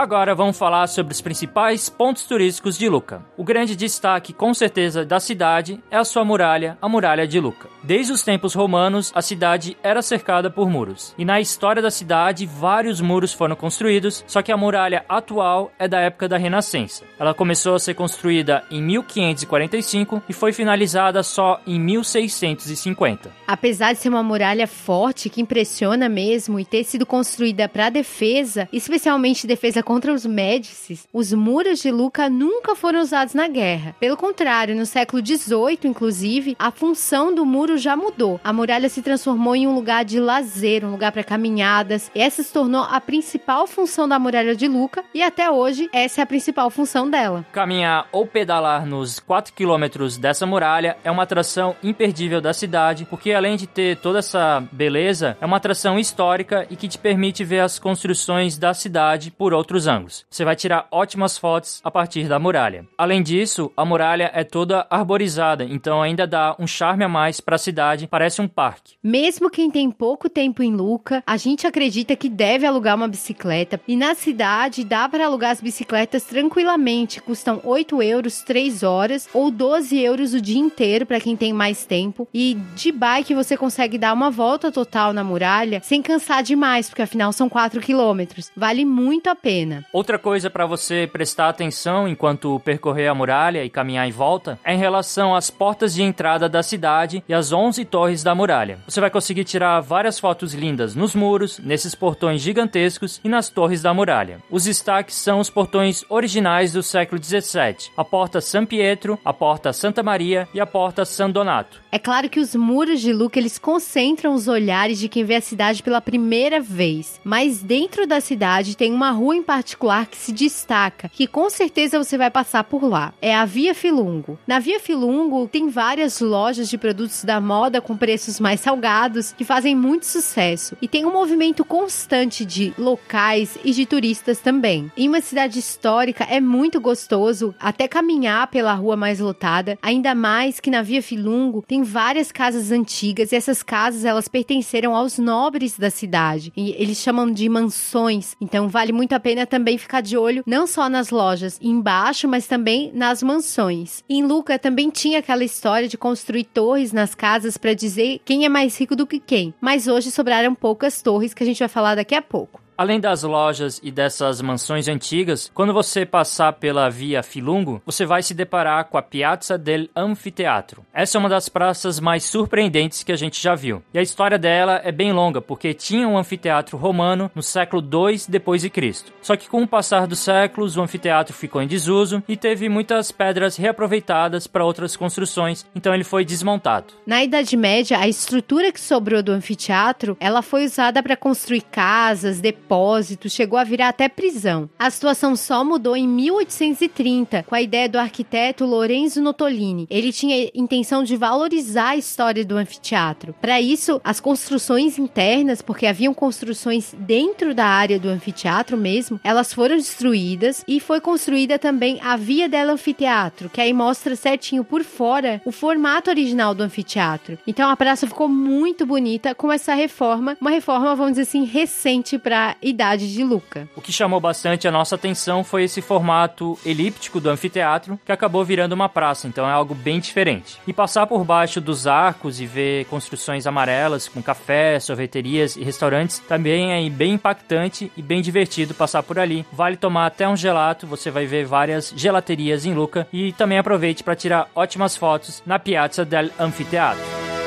Agora 0.00 0.34
vamos 0.34 0.56
falar 0.56 0.86
sobre 0.86 1.12
os 1.12 1.20
principais 1.20 1.90
pontos 1.90 2.22
turísticos 2.22 2.78
de 2.78 2.88
Luca. 2.88 3.22
O 3.36 3.44
grande 3.44 3.76
destaque, 3.76 4.32
com 4.32 4.54
certeza, 4.54 5.04
da 5.04 5.20
cidade 5.20 5.78
é 5.90 5.98
a 5.98 6.04
sua 6.04 6.24
muralha, 6.24 6.78
a 6.80 6.88
Muralha 6.88 7.28
de 7.28 7.38
Luca. 7.38 7.68
Desde 7.84 8.10
os 8.10 8.22
tempos 8.22 8.54
romanos, 8.54 9.12
a 9.14 9.20
cidade 9.20 9.76
era 9.82 10.00
cercada 10.00 10.50
por 10.50 10.70
muros. 10.70 11.14
E 11.18 11.24
na 11.26 11.38
história 11.38 11.82
da 11.82 11.90
cidade, 11.90 12.46
vários 12.46 12.98
muros 12.98 13.34
foram 13.34 13.54
construídos, 13.54 14.24
só 14.26 14.40
que 14.40 14.50
a 14.50 14.56
muralha 14.56 15.04
atual 15.06 15.70
é 15.78 15.86
da 15.86 16.00
época 16.00 16.26
da 16.26 16.38
Renascença. 16.38 17.04
Ela 17.18 17.34
começou 17.34 17.74
a 17.74 17.78
ser 17.78 17.92
construída 17.92 18.64
em 18.70 18.82
1545 18.82 20.22
e 20.26 20.32
foi 20.32 20.54
finalizada 20.54 21.22
só 21.22 21.60
em 21.66 21.78
1650. 21.78 23.30
Apesar 23.46 23.92
de 23.92 23.98
ser 23.98 24.08
uma 24.08 24.22
muralha 24.22 24.66
forte 24.66 25.28
que 25.28 25.42
impressiona 25.42 26.08
mesmo 26.08 26.58
e 26.58 26.64
ter 26.64 26.84
sido 26.84 27.04
construída 27.04 27.68
para 27.68 27.90
defesa, 27.90 28.66
especialmente 28.72 29.46
defesa 29.46 29.82
contra 29.90 30.14
os 30.14 30.24
Médicis, 30.24 31.08
os 31.12 31.32
muros 31.32 31.80
de 31.80 31.90
Luca 31.90 32.30
nunca 32.30 32.76
foram 32.76 33.00
usados 33.00 33.34
na 33.34 33.48
guerra. 33.48 33.92
Pelo 33.98 34.16
contrário, 34.16 34.76
no 34.76 34.86
século 34.86 35.20
XVIII, 35.20 35.80
inclusive, 35.82 36.54
a 36.60 36.70
função 36.70 37.34
do 37.34 37.44
muro 37.44 37.76
já 37.76 37.96
mudou. 37.96 38.40
A 38.44 38.52
muralha 38.52 38.88
se 38.88 39.02
transformou 39.02 39.56
em 39.56 39.66
um 39.66 39.74
lugar 39.74 40.04
de 40.04 40.20
lazer, 40.20 40.84
um 40.84 40.92
lugar 40.92 41.10
para 41.10 41.24
caminhadas. 41.24 42.08
E 42.14 42.20
essa 42.20 42.40
se 42.40 42.52
tornou 42.52 42.84
a 42.84 43.00
principal 43.00 43.66
função 43.66 44.08
da 44.08 44.16
muralha 44.16 44.54
de 44.54 44.68
Luca 44.68 45.04
e 45.12 45.24
até 45.24 45.50
hoje 45.50 45.90
essa 45.92 46.20
é 46.20 46.22
a 46.22 46.26
principal 46.26 46.70
função 46.70 47.10
dela. 47.10 47.44
Caminhar 47.50 48.06
ou 48.12 48.24
pedalar 48.24 48.86
nos 48.86 49.18
4 49.18 49.52
quilômetros 49.52 50.16
dessa 50.16 50.46
muralha 50.46 50.96
é 51.02 51.10
uma 51.10 51.24
atração 51.24 51.74
imperdível 51.82 52.40
da 52.40 52.52
cidade, 52.52 53.08
porque 53.10 53.32
além 53.32 53.56
de 53.56 53.66
ter 53.66 53.96
toda 53.96 54.20
essa 54.20 54.62
beleza, 54.70 55.36
é 55.40 55.44
uma 55.44 55.56
atração 55.56 55.98
histórica 55.98 56.64
e 56.70 56.76
que 56.76 56.86
te 56.86 56.96
permite 56.96 57.42
ver 57.42 57.58
as 57.58 57.76
construções 57.80 58.56
da 58.56 58.72
cidade 58.72 59.32
por 59.32 59.52
outros 59.52 59.79
outros 59.80 59.86
ângulos. 59.86 60.26
Você 60.30 60.44
vai 60.44 60.54
tirar 60.54 60.86
ótimas 60.90 61.38
fotos 61.38 61.80
a 61.82 61.90
partir 61.90 62.28
da 62.28 62.38
muralha. 62.38 62.86
Além 62.96 63.22
disso, 63.22 63.72
a 63.76 63.84
muralha 63.84 64.30
é 64.34 64.44
toda 64.44 64.86
arborizada, 64.90 65.64
então 65.64 66.02
ainda 66.02 66.26
dá 66.26 66.54
um 66.58 66.66
charme 66.66 67.04
a 67.04 67.08
mais 67.08 67.40
para 67.40 67.56
a 67.56 67.58
cidade, 67.58 68.06
parece 68.06 68.40
um 68.40 68.48
parque. 68.48 68.94
Mesmo 69.02 69.50
quem 69.50 69.70
tem 69.70 69.90
pouco 69.90 70.28
tempo 70.28 70.62
em 70.62 70.74
Luca, 70.74 71.22
a 71.26 71.36
gente 71.36 71.66
acredita 71.66 72.14
que 72.14 72.28
deve 72.28 72.66
alugar 72.66 72.96
uma 72.96 73.08
bicicleta. 73.08 73.80
E 73.88 73.96
na 73.96 74.14
cidade 74.14 74.84
dá 74.84 75.08
para 75.08 75.26
alugar 75.26 75.52
as 75.52 75.60
bicicletas 75.60 76.24
tranquilamente, 76.24 77.20
custam 77.20 77.60
8 77.64 78.02
euros 78.02 78.42
3 78.42 78.82
horas 78.82 79.28
ou 79.32 79.50
12 79.50 79.98
euros 79.98 80.34
o 80.34 80.40
dia 80.40 80.58
inteiro 80.58 81.06
para 81.06 81.20
quem 81.20 81.36
tem 81.36 81.52
mais 81.52 81.86
tempo. 81.86 82.28
E 82.34 82.54
de 82.74 82.92
bike 82.92 83.34
você 83.34 83.56
consegue 83.56 83.98
dar 83.98 84.12
uma 84.12 84.30
volta 84.30 84.70
total 84.70 85.12
na 85.12 85.24
muralha 85.24 85.80
sem 85.82 86.02
cansar 86.02 86.42
demais, 86.42 86.88
porque 86.88 87.02
afinal 87.02 87.32
são 87.32 87.48
4 87.48 87.80
quilômetros. 87.80 88.50
Vale 88.56 88.84
muito 88.84 89.28
a 89.28 89.34
pena 89.34 89.69
Outra 89.92 90.18
coisa 90.18 90.50
para 90.50 90.66
você 90.66 91.08
prestar 91.10 91.48
atenção 91.48 92.08
enquanto 92.08 92.60
percorrer 92.60 93.08
a 93.08 93.14
muralha 93.14 93.64
e 93.64 93.70
caminhar 93.70 94.08
em 94.08 94.12
volta 94.12 94.58
é 94.64 94.74
em 94.74 94.78
relação 94.78 95.34
às 95.34 95.50
portas 95.50 95.94
de 95.94 96.02
entrada 96.02 96.48
da 96.48 96.62
cidade 96.62 97.22
e 97.28 97.34
às 97.34 97.52
11 97.52 97.84
torres 97.84 98.22
da 98.22 98.34
muralha. 98.34 98.78
Você 98.86 99.00
vai 99.00 99.10
conseguir 99.10 99.44
tirar 99.44 99.80
várias 99.80 100.18
fotos 100.18 100.54
lindas 100.54 100.94
nos 100.94 101.14
muros, 101.14 101.58
nesses 101.58 101.94
portões 101.94 102.40
gigantescos 102.40 103.20
e 103.22 103.28
nas 103.28 103.48
torres 103.48 103.82
da 103.82 103.94
muralha. 103.94 104.38
Os 104.50 104.64
destaques 104.64 105.16
são 105.16 105.40
os 105.40 105.50
portões 105.50 106.04
originais 106.08 106.72
do 106.72 106.82
século 106.82 107.20
17, 107.20 107.92
a 107.96 108.04
porta 108.04 108.40
San 108.40 108.64
Pietro, 108.64 109.18
a 109.24 109.32
porta 109.32 109.72
Santa 109.72 110.02
Maria 110.02 110.48
e 110.54 110.60
a 110.60 110.66
porta 110.66 111.04
San 111.04 111.30
Donato. 111.30 111.80
É 111.92 111.98
claro 111.98 112.28
que 112.28 112.40
os 112.40 112.54
muros 112.54 113.00
de 113.00 113.12
Luca 113.12 113.38
eles 113.38 113.58
concentram 113.58 114.34
os 114.34 114.48
olhares 114.48 114.98
de 114.98 115.08
quem 115.08 115.24
vê 115.24 115.36
a 115.36 115.40
cidade 115.40 115.82
pela 115.82 116.00
primeira 116.00 116.60
vez, 116.60 117.20
mas 117.24 117.62
dentro 117.62 118.06
da 118.06 118.20
cidade 118.20 118.76
tem 118.76 118.92
uma 118.92 119.10
rua 119.10 119.36
em 119.36 119.42
particular 119.60 120.06
que 120.06 120.16
se 120.16 120.32
destaca, 120.32 121.10
que 121.10 121.26
com 121.26 121.50
certeza 121.50 122.02
você 122.02 122.16
vai 122.16 122.30
passar 122.30 122.64
por 122.64 122.82
lá. 122.82 123.12
É 123.20 123.34
a 123.34 123.44
Via 123.44 123.74
Filungo. 123.74 124.38
Na 124.46 124.58
Via 124.58 124.80
Filungo 124.80 125.46
tem 125.46 125.68
várias 125.68 126.18
lojas 126.20 126.70
de 126.70 126.78
produtos 126.78 127.24
da 127.24 127.38
moda 127.42 127.78
com 127.78 127.94
preços 127.94 128.40
mais 128.40 128.60
salgados 128.60 129.32
que 129.32 129.44
fazem 129.44 129.76
muito 129.76 130.06
sucesso 130.06 130.78
e 130.80 130.88
tem 130.88 131.04
um 131.04 131.12
movimento 131.12 131.62
constante 131.62 132.42
de 132.42 132.72
locais 132.78 133.58
e 133.62 133.72
de 133.72 133.84
turistas 133.84 134.38
também. 134.38 134.90
Em 134.96 135.08
uma 135.08 135.20
cidade 135.20 135.58
histórica 135.58 136.24
é 136.24 136.40
muito 136.40 136.80
gostoso 136.80 137.54
até 137.60 137.86
caminhar 137.86 138.46
pela 138.46 138.72
rua 138.72 138.96
mais 138.96 139.20
lotada, 139.20 139.78
ainda 139.82 140.14
mais 140.14 140.58
que 140.58 140.70
na 140.70 140.80
Via 140.80 141.02
Filungo 141.02 141.62
tem 141.68 141.82
várias 141.82 142.32
casas 142.32 142.72
antigas 142.72 143.30
e 143.30 143.36
essas 143.36 143.62
casas 143.62 144.06
elas 144.06 144.26
pertenceram 144.26 144.96
aos 144.96 145.18
nobres 145.18 145.78
da 145.78 145.90
cidade. 145.90 146.50
E 146.56 146.70
eles 146.78 146.96
chamam 146.96 147.30
de 147.30 147.46
mansões, 147.46 148.34
então 148.40 148.66
vale 148.66 148.90
muito 148.90 149.12
a 149.12 149.20
pena 149.20 149.40
pena 149.40 149.46
também 149.50 149.76
ficar 149.76 150.00
de 150.00 150.16
olho 150.16 150.42
não 150.46 150.66
só 150.66 150.88
nas 150.88 151.10
lojas 151.10 151.58
embaixo, 151.60 152.26
mas 152.26 152.46
também 152.46 152.90
nas 152.94 153.22
mansões. 153.22 154.02
Em 154.08 154.24
Luca 154.24 154.58
também 154.58 154.88
tinha 154.88 155.18
aquela 155.18 155.44
história 155.44 155.88
de 155.88 155.98
construir 155.98 156.44
torres 156.44 156.92
nas 156.92 157.14
casas 157.14 157.58
para 157.58 157.74
dizer 157.74 158.20
quem 158.24 158.46
é 158.46 158.48
mais 158.48 158.78
rico 158.78 158.96
do 158.96 159.06
que 159.06 159.18
quem. 159.18 159.52
Mas 159.60 159.86
hoje 159.86 160.10
sobraram 160.10 160.54
poucas 160.54 161.02
torres 161.02 161.34
que 161.34 161.42
a 161.42 161.46
gente 161.46 161.58
vai 161.58 161.68
falar 161.68 161.96
daqui 161.96 162.14
a 162.14 162.22
pouco. 162.22 162.62
Além 162.80 162.98
das 162.98 163.24
lojas 163.24 163.78
e 163.84 163.90
dessas 163.90 164.40
mansões 164.40 164.88
antigas, 164.88 165.50
quando 165.52 165.70
você 165.70 166.06
passar 166.06 166.54
pela 166.54 166.88
Via 166.88 167.22
Filungo, 167.22 167.82
você 167.84 168.06
vai 168.06 168.22
se 168.22 168.32
deparar 168.32 168.86
com 168.86 168.96
a 168.96 169.02
Piazza 169.02 169.58
del 169.58 169.86
Anfiteatro. 169.94 170.82
Essa 170.90 171.18
é 171.18 171.20
uma 171.20 171.28
das 171.28 171.46
praças 171.46 172.00
mais 172.00 172.24
surpreendentes 172.24 173.02
que 173.02 173.12
a 173.12 173.16
gente 173.16 173.38
já 173.38 173.54
viu. 173.54 173.82
E 173.92 173.98
a 173.98 174.02
história 174.02 174.38
dela 174.38 174.80
é 174.82 174.90
bem 174.90 175.12
longa, 175.12 175.42
porque 175.42 175.74
tinha 175.74 176.08
um 176.08 176.16
anfiteatro 176.16 176.78
romano 176.78 177.30
no 177.34 177.42
século 177.42 177.82
II 177.82 178.18
depois 178.26 178.62
de 178.62 178.70
Cristo. 178.70 179.12
Só 179.20 179.36
que 179.36 179.46
com 179.46 179.62
o 179.62 179.68
passar 179.68 180.06
dos 180.06 180.20
séculos, 180.20 180.78
o 180.78 180.80
anfiteatro 180.80 181.34
ficou 181.34 181.60
em 181.60 181.68
desuso 181.68 182.22
e 182.26 182.34
teve 182.34 182.66
muitas 182.70 183.12
pedras 183.12 183.58
reaproveitadas 183.58 184.46
para 184.46 184.64
outras 184.64 184.96
construções, 184.96 185.66
então 185.74 185.94
ele 185.94 186.02
foi 186.02 186.24
desmontado. 186.24 186.94
Na 187.06 187.22
Idade 187.22 187.58
Média, 187.58 187.98
a 187.98 188.08
estrutura 188.08 188.72
que 188.72 188.80
sobrou 188.80 189.22
do 189.22 189.32
anfiteatro, 189.32 190.16
ela 190.18 190.40
foi 190.40 190.64
usada 190.64 191.02
para 191.02 191.14
construir 191.14 191.60
casas, 191.60 192.40
depósitos 192.40 192.69
depósito, 192.70 193.28
chegou 193.28 193.58
a 193.58 193.64
virar 193.64 193.88
até 193.88 194.08
prisão. 194.08 194.70
A 194.78 194.88
situação 194.90 195.34
só 195.34 195.64
mudou 195.64 195.96
em 195.96 196.06
1830, 196.06 197.42
com 197.42 197.54
a 197.56 197.60
ideia 197.60 197.88
do 197.88 197.98
arquiteto 197.98 198.64
Lorenzo 198.64 199.20
Nottolini. 199.20 199.88
Ele 199.90 200.12
tinha 200.12 200.48
intenção 200.54 201.02
de 201.02 201.16
valorizar 201.16 201.90
a 201.90 201.96
história 201.96 202.44
do 202.44 202.56
anfiteatro. 202.56 203.34
Para 203.40 203.60
isso, 203.60 204.00
as 204.04 204.20
construções 204.20 205.00
internas, 205.00 205.60
porque 205.60 205.84
haviam 205.84 206.14
construções 206.14 206.94
dentro 206.96 207.52
da 207.52 207.66
área 207.66 207.98
do 207.98 208.08
anfiteatro 208.08 208.76
mesmo, 208.76 209.18
elas 209.24 209.52
foram 209.52 209.76
destruídas 209.76 210.64
e 210.68 210.78
foi 210.78 211.00
construída 211.00 211.58
também 211.58 211.98
a 212.00 212.16
Via 212.16 212.48
del 212.48 212.70
Anfiteatro, 212.70 213.50
que 213.50 213.60
aí 213.60 213.72
mostra 213.72 214.14
certinho 214.14 214.62
por 214.62 214.84
fora 214.84 215.42
o 215.44 215.50
formato 215.50 216.08
original 216.08 216.54
do 216.54 216.62
anfiteatro. 216.62 217.36
Então 217.46 217.68
a 217.68 217.76
praça 217.76 218.06
ficou 218.06 218.28
muito 218.28 218.86
bonita 218.86 219.34
com 219.34 219.50
essa 219.50 219.74
reforma, 219.74 220.36
uma 220.40 220.50
reforma, 220.50 220.94
vamos 220.94 221.12
dizer 221.12 221.22
assim, 221.22 221.44
recente 221.44 222.18
para 222.18 222.54
idade 222.62 223.12
de 223.12 223.24
Luca. 223.24 223.68
O 223.76 223.80
que 223.80 223.92
chamou 223.92 224.20
bastante 224.20 224.68
a 224.68 224.70
nossa 224.70 224.94
atenção 224.94 225.42
foi 225.44 225.64
esse 225.64 225.80
formato 225.80 226.58
elíptico 226.64 227.20
do 227.20 227.30
anfiteatro, 227.30 227.98
que 228.04 228.12
acabou 228.12 228.44
virando 228.44 228.72
uma 228.72 228.88
praça, 228.88 229.26
então 229.26 229.48
é 229.48 229.52
algo 229.52 229.74
bem 229.74 230.00
diferente. 230.00 230.58
E 230.66 230.72
passar 230.72 231.06
por 231.06 231.24
baixo 231.24 231.60
dos 231.60 231.86
arcos 231.86 232.40
e 232.40 232.46
ver 232.46 232.84
construções 232.86 233.46
amarelas 233.46 234.08
com 234.08 234.22
café, 234.22 234.78
sorveterias 234.78 235.56
e 235.56 235.64
restaurantes 235.64 236.18
também 236.18 236.72
é 236.72 236.90
bem 236.90 237.14
impactante 237.14 237.90
e 237.96 238.02
bem 238.02 238.20
divertido 238.20 238.74
passar 238.74 239.02
por 239.02 239.18
ali. 239.18 239.44
Vale 239.52 239.76
tomar 239.76 240.06
até 240.06 240.28
um 240.28 240.36
gelato, 240.36 240.86
você 240.86 241.10
vai 241.10 241.26
ver 241.26 241.44
várias 241.44 241.92
gelaterias 241.96 242.64
em 242.64 242.74
Luca 242.74 243.06
e 243.12 243.32
também 243.32 243.58
aproveite 243.58 244.02
para 244.02 244.16
tirar 244.16 244.48
ótimas 244.54 244.96
fotos 244.96 245.42
na 245.46 245.58
Piazza 245.58 246.04
del 246.04 246.30
Anfiteatro. 246.38 247.39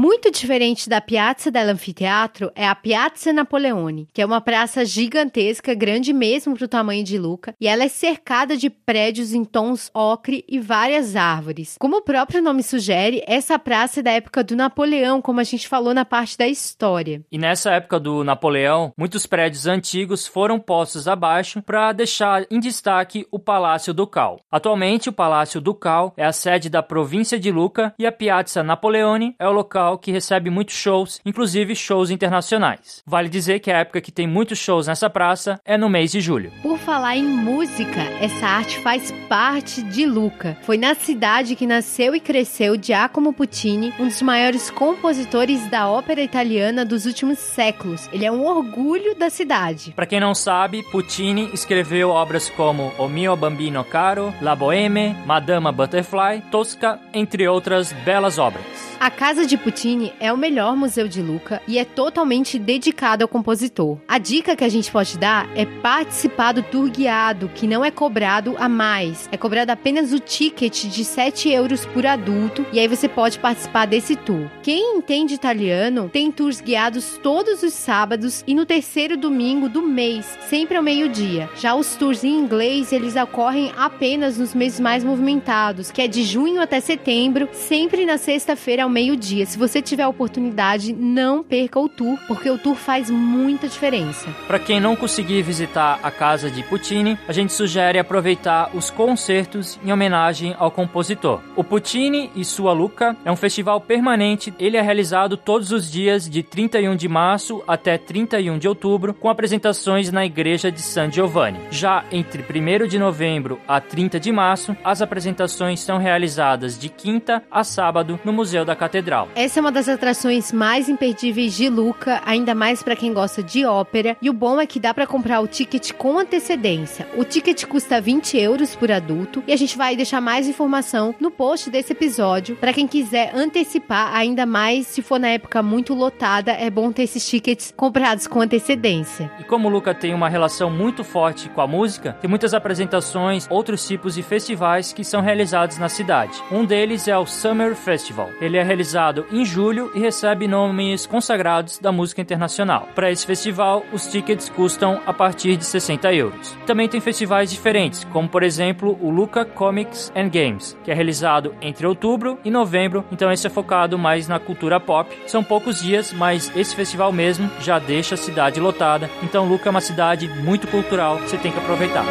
muy 0.00 0.09
Muito 0.22 0.38
diferente 0.38 0.86
da 0.86 1.00
Piazza 1.00 1.50
dell'Anfiteatro 1.50 2.52
é 2.54 2.68
a 2.68 2.74
Piazza 2.74 3.32
Napoleone, 3.32 4.06
que 4.12 4.20
é 4.20 4.26
uma 4.26 4.38
praça 4.38 4.84
gigantesca, 4.84 5.72
grande 5.72 6.12
mesmo 6.12 6.54
para 6.54 6.66
o 6.66 6.68
tamanho 6.68 7.02
de 7.02 7.16
Luca, 7.16 7.54
e 7.58 7.66
ela 7.66 7.84
é 7.84 7.88
cercada 7.88 8.54
de 8.54 8.68
prédios 8.68 9.32
em 9.32 9.46
tons 9.46 9.90
ocre 9.94 10.44
e 10.46 10.60
várias 10.60 11.16
árvores. 11.16 11.76
Como 11.80 11.96
o 11.96 12.02
próprio 12.02 12.42
nome 12.42 12.62
sugere, 12.62 13.24
essa 13.26 13.58
praça 13.58 14.00
é 14.00 14.02
da 14.02 14.10
época 14.10 14.44
do 14.44 14.54
Napoleão, 14.54 15.22
como 15.22 15.40
a 15.40 15.42
gente 15.42 15.66
falou 15.66 15.94
na 15.94 16.04
parte 16.04 16.36
da 16.36 16.46
história. 16.46 17.22
E 17.32 17.38
nessa 17.38 17.70
época 17.70 17.98
do 17.98 18.22
Napoleão, 18.22 18.92
muitos 18.98 19.24
prédios 19.24 19.66
antigos 19.66 20.26
foram 20.26 20.60
postos 20.60 21.08
abaixo 21.08 21.62
para 21.62 21.92
deixar 21.92 22.44
em 22.50 22.60
destaque 22.60 23.26
o 23.30 23.38
Palácio 23.38 23.94
Ducal. 23.94 24.38
Atualmente, 24.52 25.08
o 25.08 25.14
Palácio 25.14 25.62
Ducal 25.62 26.12
é 26.14 26.26
a 26.26 26.32
sede 26.32 26.68
da 26.68 26.82
província 26.82 27.40
de 27.40 27.50
Luca 27.50 27.94
e 27.98 28.06
a 28.06 28.12
Piazza 28.12 28.62
Napoleone 28.62 29.34
é 29.38 29.48
o 29.48 29.52
local 29.52 29.70
local 29.90 29.98
que 30.10 30.12
recebe 30.12 30.50
muitos 30.50 30.74
shows, 30.74 31.20
inclusive 31.24 31.74
shows 31.76 32.10
internacionais. 32.10 33.02
Vale 33.06 33.28
dizer 33.28 33.60
que 33.60 33.70
a 33.70 33.78
época 33.78 34.00
que 34.00 34.10
tem 34.10 34.26
muitos 34.26 34.58
shows 34.58 34.88
nessa 34.88 35.08
praça 35.08 35.60
é 35.64 35.78
no 35.78 35.88
mês 35.88 36.10
de 36.10 36.20
julho. 36.20 36.52
Por 36.62 36.76
falar 36.78 37.16
em 37.16 37.22
música, 37.22 38.00
essa 38.20 38.46
arte 38.46 38.80
faz 38.80 39.12
parte 39.28 39.82
de 39.82 40.04
Luca. 40.04 40.58
Foi 40.62 40.76
na 40.76 40.94
cidade 40.94 41.54
que 41.54 41.66
nasceu 41.66 42.14
e 42.14 42.20
cresceu 42.20 42.76
Giacomo 42.80 43.32
Puccini, 43.32 43.94
um 44.00 44.08
dos 44.08 44.20
maiores 44.20 44.68
compositores 44.70 45.64
da 45.70 45.88
ópera 45.88 46.20
italiana 46.22 46.84
dos 46.84 47.06
últimos 47.06 47.38
séculos. 47.38 48.08
Ele 48.12 48.26
é 48.26 48.32
um 48.32 48.44
orgulho 48.44 49.14
da 49.14 49.30
cidade. 49.30 49.92
Para 49.94 50.06
quem 50.06 50.18
não 50.18 50.34
sabe, 50.34 50.82
Puccini 50.90 51.50
escreveu 51.54 52.10
obras 52.10 52.48
como 52.50 52.92
O 52.98 53.08
mio 53.08 53.36
bambino 53.36 53.84
caro, 53.84 54.34
La 54.42 54.56
Boheme, 54.56 55.14
Madama 55.24 55.70
Butterfly, 55.70 56.42
Tosca, 56.50 56.98
entre 57.14 57.46
outras 57.46 57.92
belas 58.04 58.38
obras. 58.38 58.90
A 58.98 59.10
Casa 59.10 59.46
de 59.46 59.56
Puccini 59.56 59.99
é 60.20 60.32
o 60.32 60.36
melhor 60.36 60.76
museu 60.76 61.06
de 61.06 61.20
Luca 61.20 61.60
e 61.66 61.78
é 61.78 61.84
totalmente 61.84 62.58
dedicado 62.58 63.24
ao 63.24 63.28
compositor. 63.28 63.98
A 64.08 64.18
dica 64.18 64.56
que 64.56 64.64
a 64.64 64.68
gente 64.68 64.90
pode 64.90 65.18
dar 65.18 65.48
é 65.56 65.66
participar 65.66 66.52
do 66.52 66.62
tour 66.62 66.88
guiado, 66.90 67.50
que 67.54 67.66
não 67.66 67.84
é 67.84 67.90
cobrado 67.90 68.54
a 68.58 68.68
mais. 68.68 69.28
É 69.32 69.36
cobrado 69.36 69.70
apenas 69.70 70.12
o 70.12 70.18
ticket 70.18 70.86
de 70.86 71.04
7 71.04 71.50
euros 71.50 71.84
por 71.86 72.06
adulto 72.06 72.64
e 72.72 72.78
aí 72.78 72.88
você 72.88 73.08
pode 73.08 73.38
participar 73.38 73.86
desse 73.86 74.16
tour. 74.16 74.48
Quem 74.62 74.96
entende 74.96 75.34
italiano 75.34 76.08
tem 76.12 76.30
tours 76.30 76.60
guiados 76.60 77.18
todos 77.22 77.62
os 77.62 77.72
sábados 77.72 78.44
e 78.46 78.54
no 78.54 78.64
terceiro 78.64 79.16
domingo 79.16 79.68
do 79.68 79.82
mês, 79.82 80.38
sempre 80.48 80.76
ao 80.76 80.82
meio-dia. 80.82 81.48
Já 81.56 81.74
os 81.74 81.96
tours 81.96 82.24
em 82.24 82.38
inglês, 82.38 82.92
eles 82.92 83.16
ocorrem 83.16 83.72
apenas 83.76 84.38
nos 84.38 84.54
meses 84.54 84.80
mais 84.80 85.04
movimentados, 85.04 85.90
que 85.90 86.02
é 86.02 86.08
de 86.08 86.22
junho 86.22 86.60
até 86.60 86.80
setembro, 86.80 87.48
sempre 87.52 88.06
na 88.06 88.18
sexta-feira 88.18 88.84
ao 88.84 88.88
meio-dia. 88.88 89.46
Se 89.46 89.58
você 89.58 89.82
tiver 89.90 90.04
a 90.04 90.08
oportunidade, 90.08 90.92
não 90.92 91.42
perca 91.42 91.78
o 91.78 91.88
tour, 91.88 92.18
porque 92.26 92.48
o 92.48 92.56
tour 92.56 92.76
faz 92.76 93.10
muita 93.10 93.68
diferença. 93.68 94.28
Para 94.46 94.58
quem 94.58 94.80
não 94.80 94.96
conseguir 94.96 95.42
visitar 95.42 95.98
a 96.02 96.10
casa 96.10 96.50
de 96.50 96.62
Puccini, 96.62 97.18
a 97.28 97.32
gente 97.32 97.52
sugere 97.52 97.98
aproveitar 97.98 98.70
os 98.74 98.88
concertos 98.90 99.78
em 99.84 99.92
homenagem 99.92 100.54
ao 100.58 100.70
compositor. 100.70 101.40
O 101.56 101.64
Puccini 101.64 102.30
e 102.36 102.44
sua 102.44 102.72
Luca 102.72 103.16
é 103.24 103.32
um 103.32 103.36
festival 103.36 103.80
permanente. 103.80 104.54
Ele 104.58 104.76
é 104.76 104.80
realizado 104.80 105.36
todos 105.36 105.72
os 105.72 105.90
dias 105.90 106.28
de 106.28 106.42
31 106.42 106.94
de 106.94 107.08
março 107.08 107.62
até 107.66 107.98
31 107.98 108.58
de 108.58 108.68
outubro, 108.68 109.12
com 109.12 109.28
apresentações 109.28 110.12
na 110.12 110.24
igreja 110.24 110.70
de 110.70 110.80
San 110.80 111.10
Giovanni. 111.10 111.58
Já 111.70 112.04
entre 112.12 112.42
1 112.42 112.86
de 112.86 112.98
novembro 112.98 113.60
a 113.66 113.80
30 113.80 114.20
de 114.20 114.30
março, 114.30 114.76
as 114.84 115.02
apresentações 115.02 115.80
são 115.80 115.98
realizadas 115.98 116.78
de 116.78 116.88
quinta 116.88 117.42
a 117.50 117.64
sábado 117.64 118.20
no 118.24 118.32
Museu 118.32 118.64
da 118.64 118.76
catedral. 118.76 119.28
Essa 119.34 119.58
é 119.58 119.60
uma 119.60 119.72
das 119.72 119.79
atrações 119.88 120.52
mais 120.52 120.88
imperdíveis 120.88 121.54
de 121.54 121.68
Luca, 121.68 122.20
ainda 122.24 122.54
mais 122.54 122.82
para 122.82 122.96
quem 122.96 123.12
gosta 123.12 123.42
de 123.42 123.64
ópera. 123.64 124.16
E 124.20 124.28
o 124.28 124.32
bom 124.32 124.60
é 124.60 124.66
que 124.66 124.80
dá 124.80 124.92
para 124.92 125.06
comprar 125.06 125.40
o 125.40 125.48
ticket 125.48 125.92
com 125.92 126.18
antecedência. 126.18 127.08
O 127.16 127.24
ticket 127.24 127.64
custa 127.64 128.00
20 128.00 128.38
euros 128.38 128.74
por 128.74 128.90
adulto 128.90 129.42
e 129.46 129.52
a 129.52 129.56
gente 129.56 129.76
vai 129.76 129.96
deixar 129.96 130.20
mais 130.20 130.48
informação 130.48 131.14
no 131.20 131.30
post 131.30 131.70
desse 131.70 131.92
episódio 131.92 132.56
para 132.56 132.72
quem 132.72 132.86
quiser 132.86 133.32
antecipar, 133.34 134.14
ainda 134.14 134.44
mais 134.44 134.86
se 134.86 135.02
for 135.02 135.18
na 135.18 135.28
época 135.28 135.62
muito 135.62 135.94
lotada, 135.94 136.52
é 136.52 136.68
bom 136.68 136.92
ter 136.92 137.04
esses 137.04 137.28
tickets 137.28 137.72
comprados 137.76 138.26
com 138.26 138.40
antecedência. 138.40 139.30
E 139.38 139.44
como 139.44 139.68
o 139.68 139.70
Luca 139.70 139.94
tem 139.94 140.12
uma 140.12 140.28
relação 140.28 140.70
muito 140.70 141.04
forte 141.04 141.48
com 141.48 141.60
a 141.60 141.66
música, 141.66 142.16
tem 142.20 142.28
muitas 142.28 142.54
apresentações, 142.54 143.46
outros 143.48 143.86
tipos 143.86 144.14
de 144.14 144.22
festivais 144.22 144.92
que 144.92 145.04
são 145.04 145.20
realizados 145.20 145.78
na 145.78 145.88
cidade. 145.88 146.42
Um 146.50 146.64
deles 146.64 147.08
é 147.08 147.16
o 147.16 147.26
Summer 147.26 147.74
Festival. 147.74 148.30
Ele 148.40 148.56
é 148.56 148.62
realizado 148.62 149.26
em 149.30 149.44
julho 149.44 149.69
e 149.94 150.00
recebe 150.00 150.48
nomes 150.48 151.06
consagrados 151.06 151.78
da 151.78 151.92
música 151.92 152.20
internacional. 152.20 152.88
Para 152.94 153.10
esse 153.10 153.26
festival, 153.26 153.84
os 153.92 154.06
tickets 154.06 154.48
custam 154.48 155.00
a 155.06 155.12
partir 155.12 155.56
de 155.56 155.64
60 155.64 156.12
euros. 156.12 156.56
Também 156.66 156.88
tem 156.88 157.00
festivais 157.00 157.50
diferentes, 157.50 158.04
como 158.04 158.28
por 158.28 158.42
exemplo 158.42 158.98
o 159.00 159.10
Luca 159.10 159.44
Comics 159.44 160.12
and 160.16 160.28
Games, 160.28 160.76
que 160.82 160.90
é 160.90 160.94
realizado 160.94 161.54
entre 161.60 161.86
outubro 161.86 162.38
e 162.44 162.50
novembro, 162.50 163.04
então 163.12 163.30
esse 163.30 163.46
é 163.46 163.50
focado 163.50 163.98
mais 163.98 164.26
na 164.26 164.38
cultura 164.38 164.80
pop. 164.80 165.16
São 165.26 165.44
poucos 165.44 165.80
dias, 165.80 166.12
mas 166.12 166.50
esse 166.56 166.74
festival 166.74 167.12
mesmo 167.12 167.50
já 167.60 167.78
deixa 167.78 168.14
a 168.14 168.18
cidade 168.18 168.58
lotada, 168.58 169.08
então 169.22 169.48
Luca 169.48 169.68
é 169.68 169.70
uma 169.70 169.80
cidade 169.80 170.28
muito 170.28 170.66
cultural, 170.66 171.18
você 171.18 171.36
tem 171.36 171.52
que 171.52 171.58
aproveitar. 171.58 172.04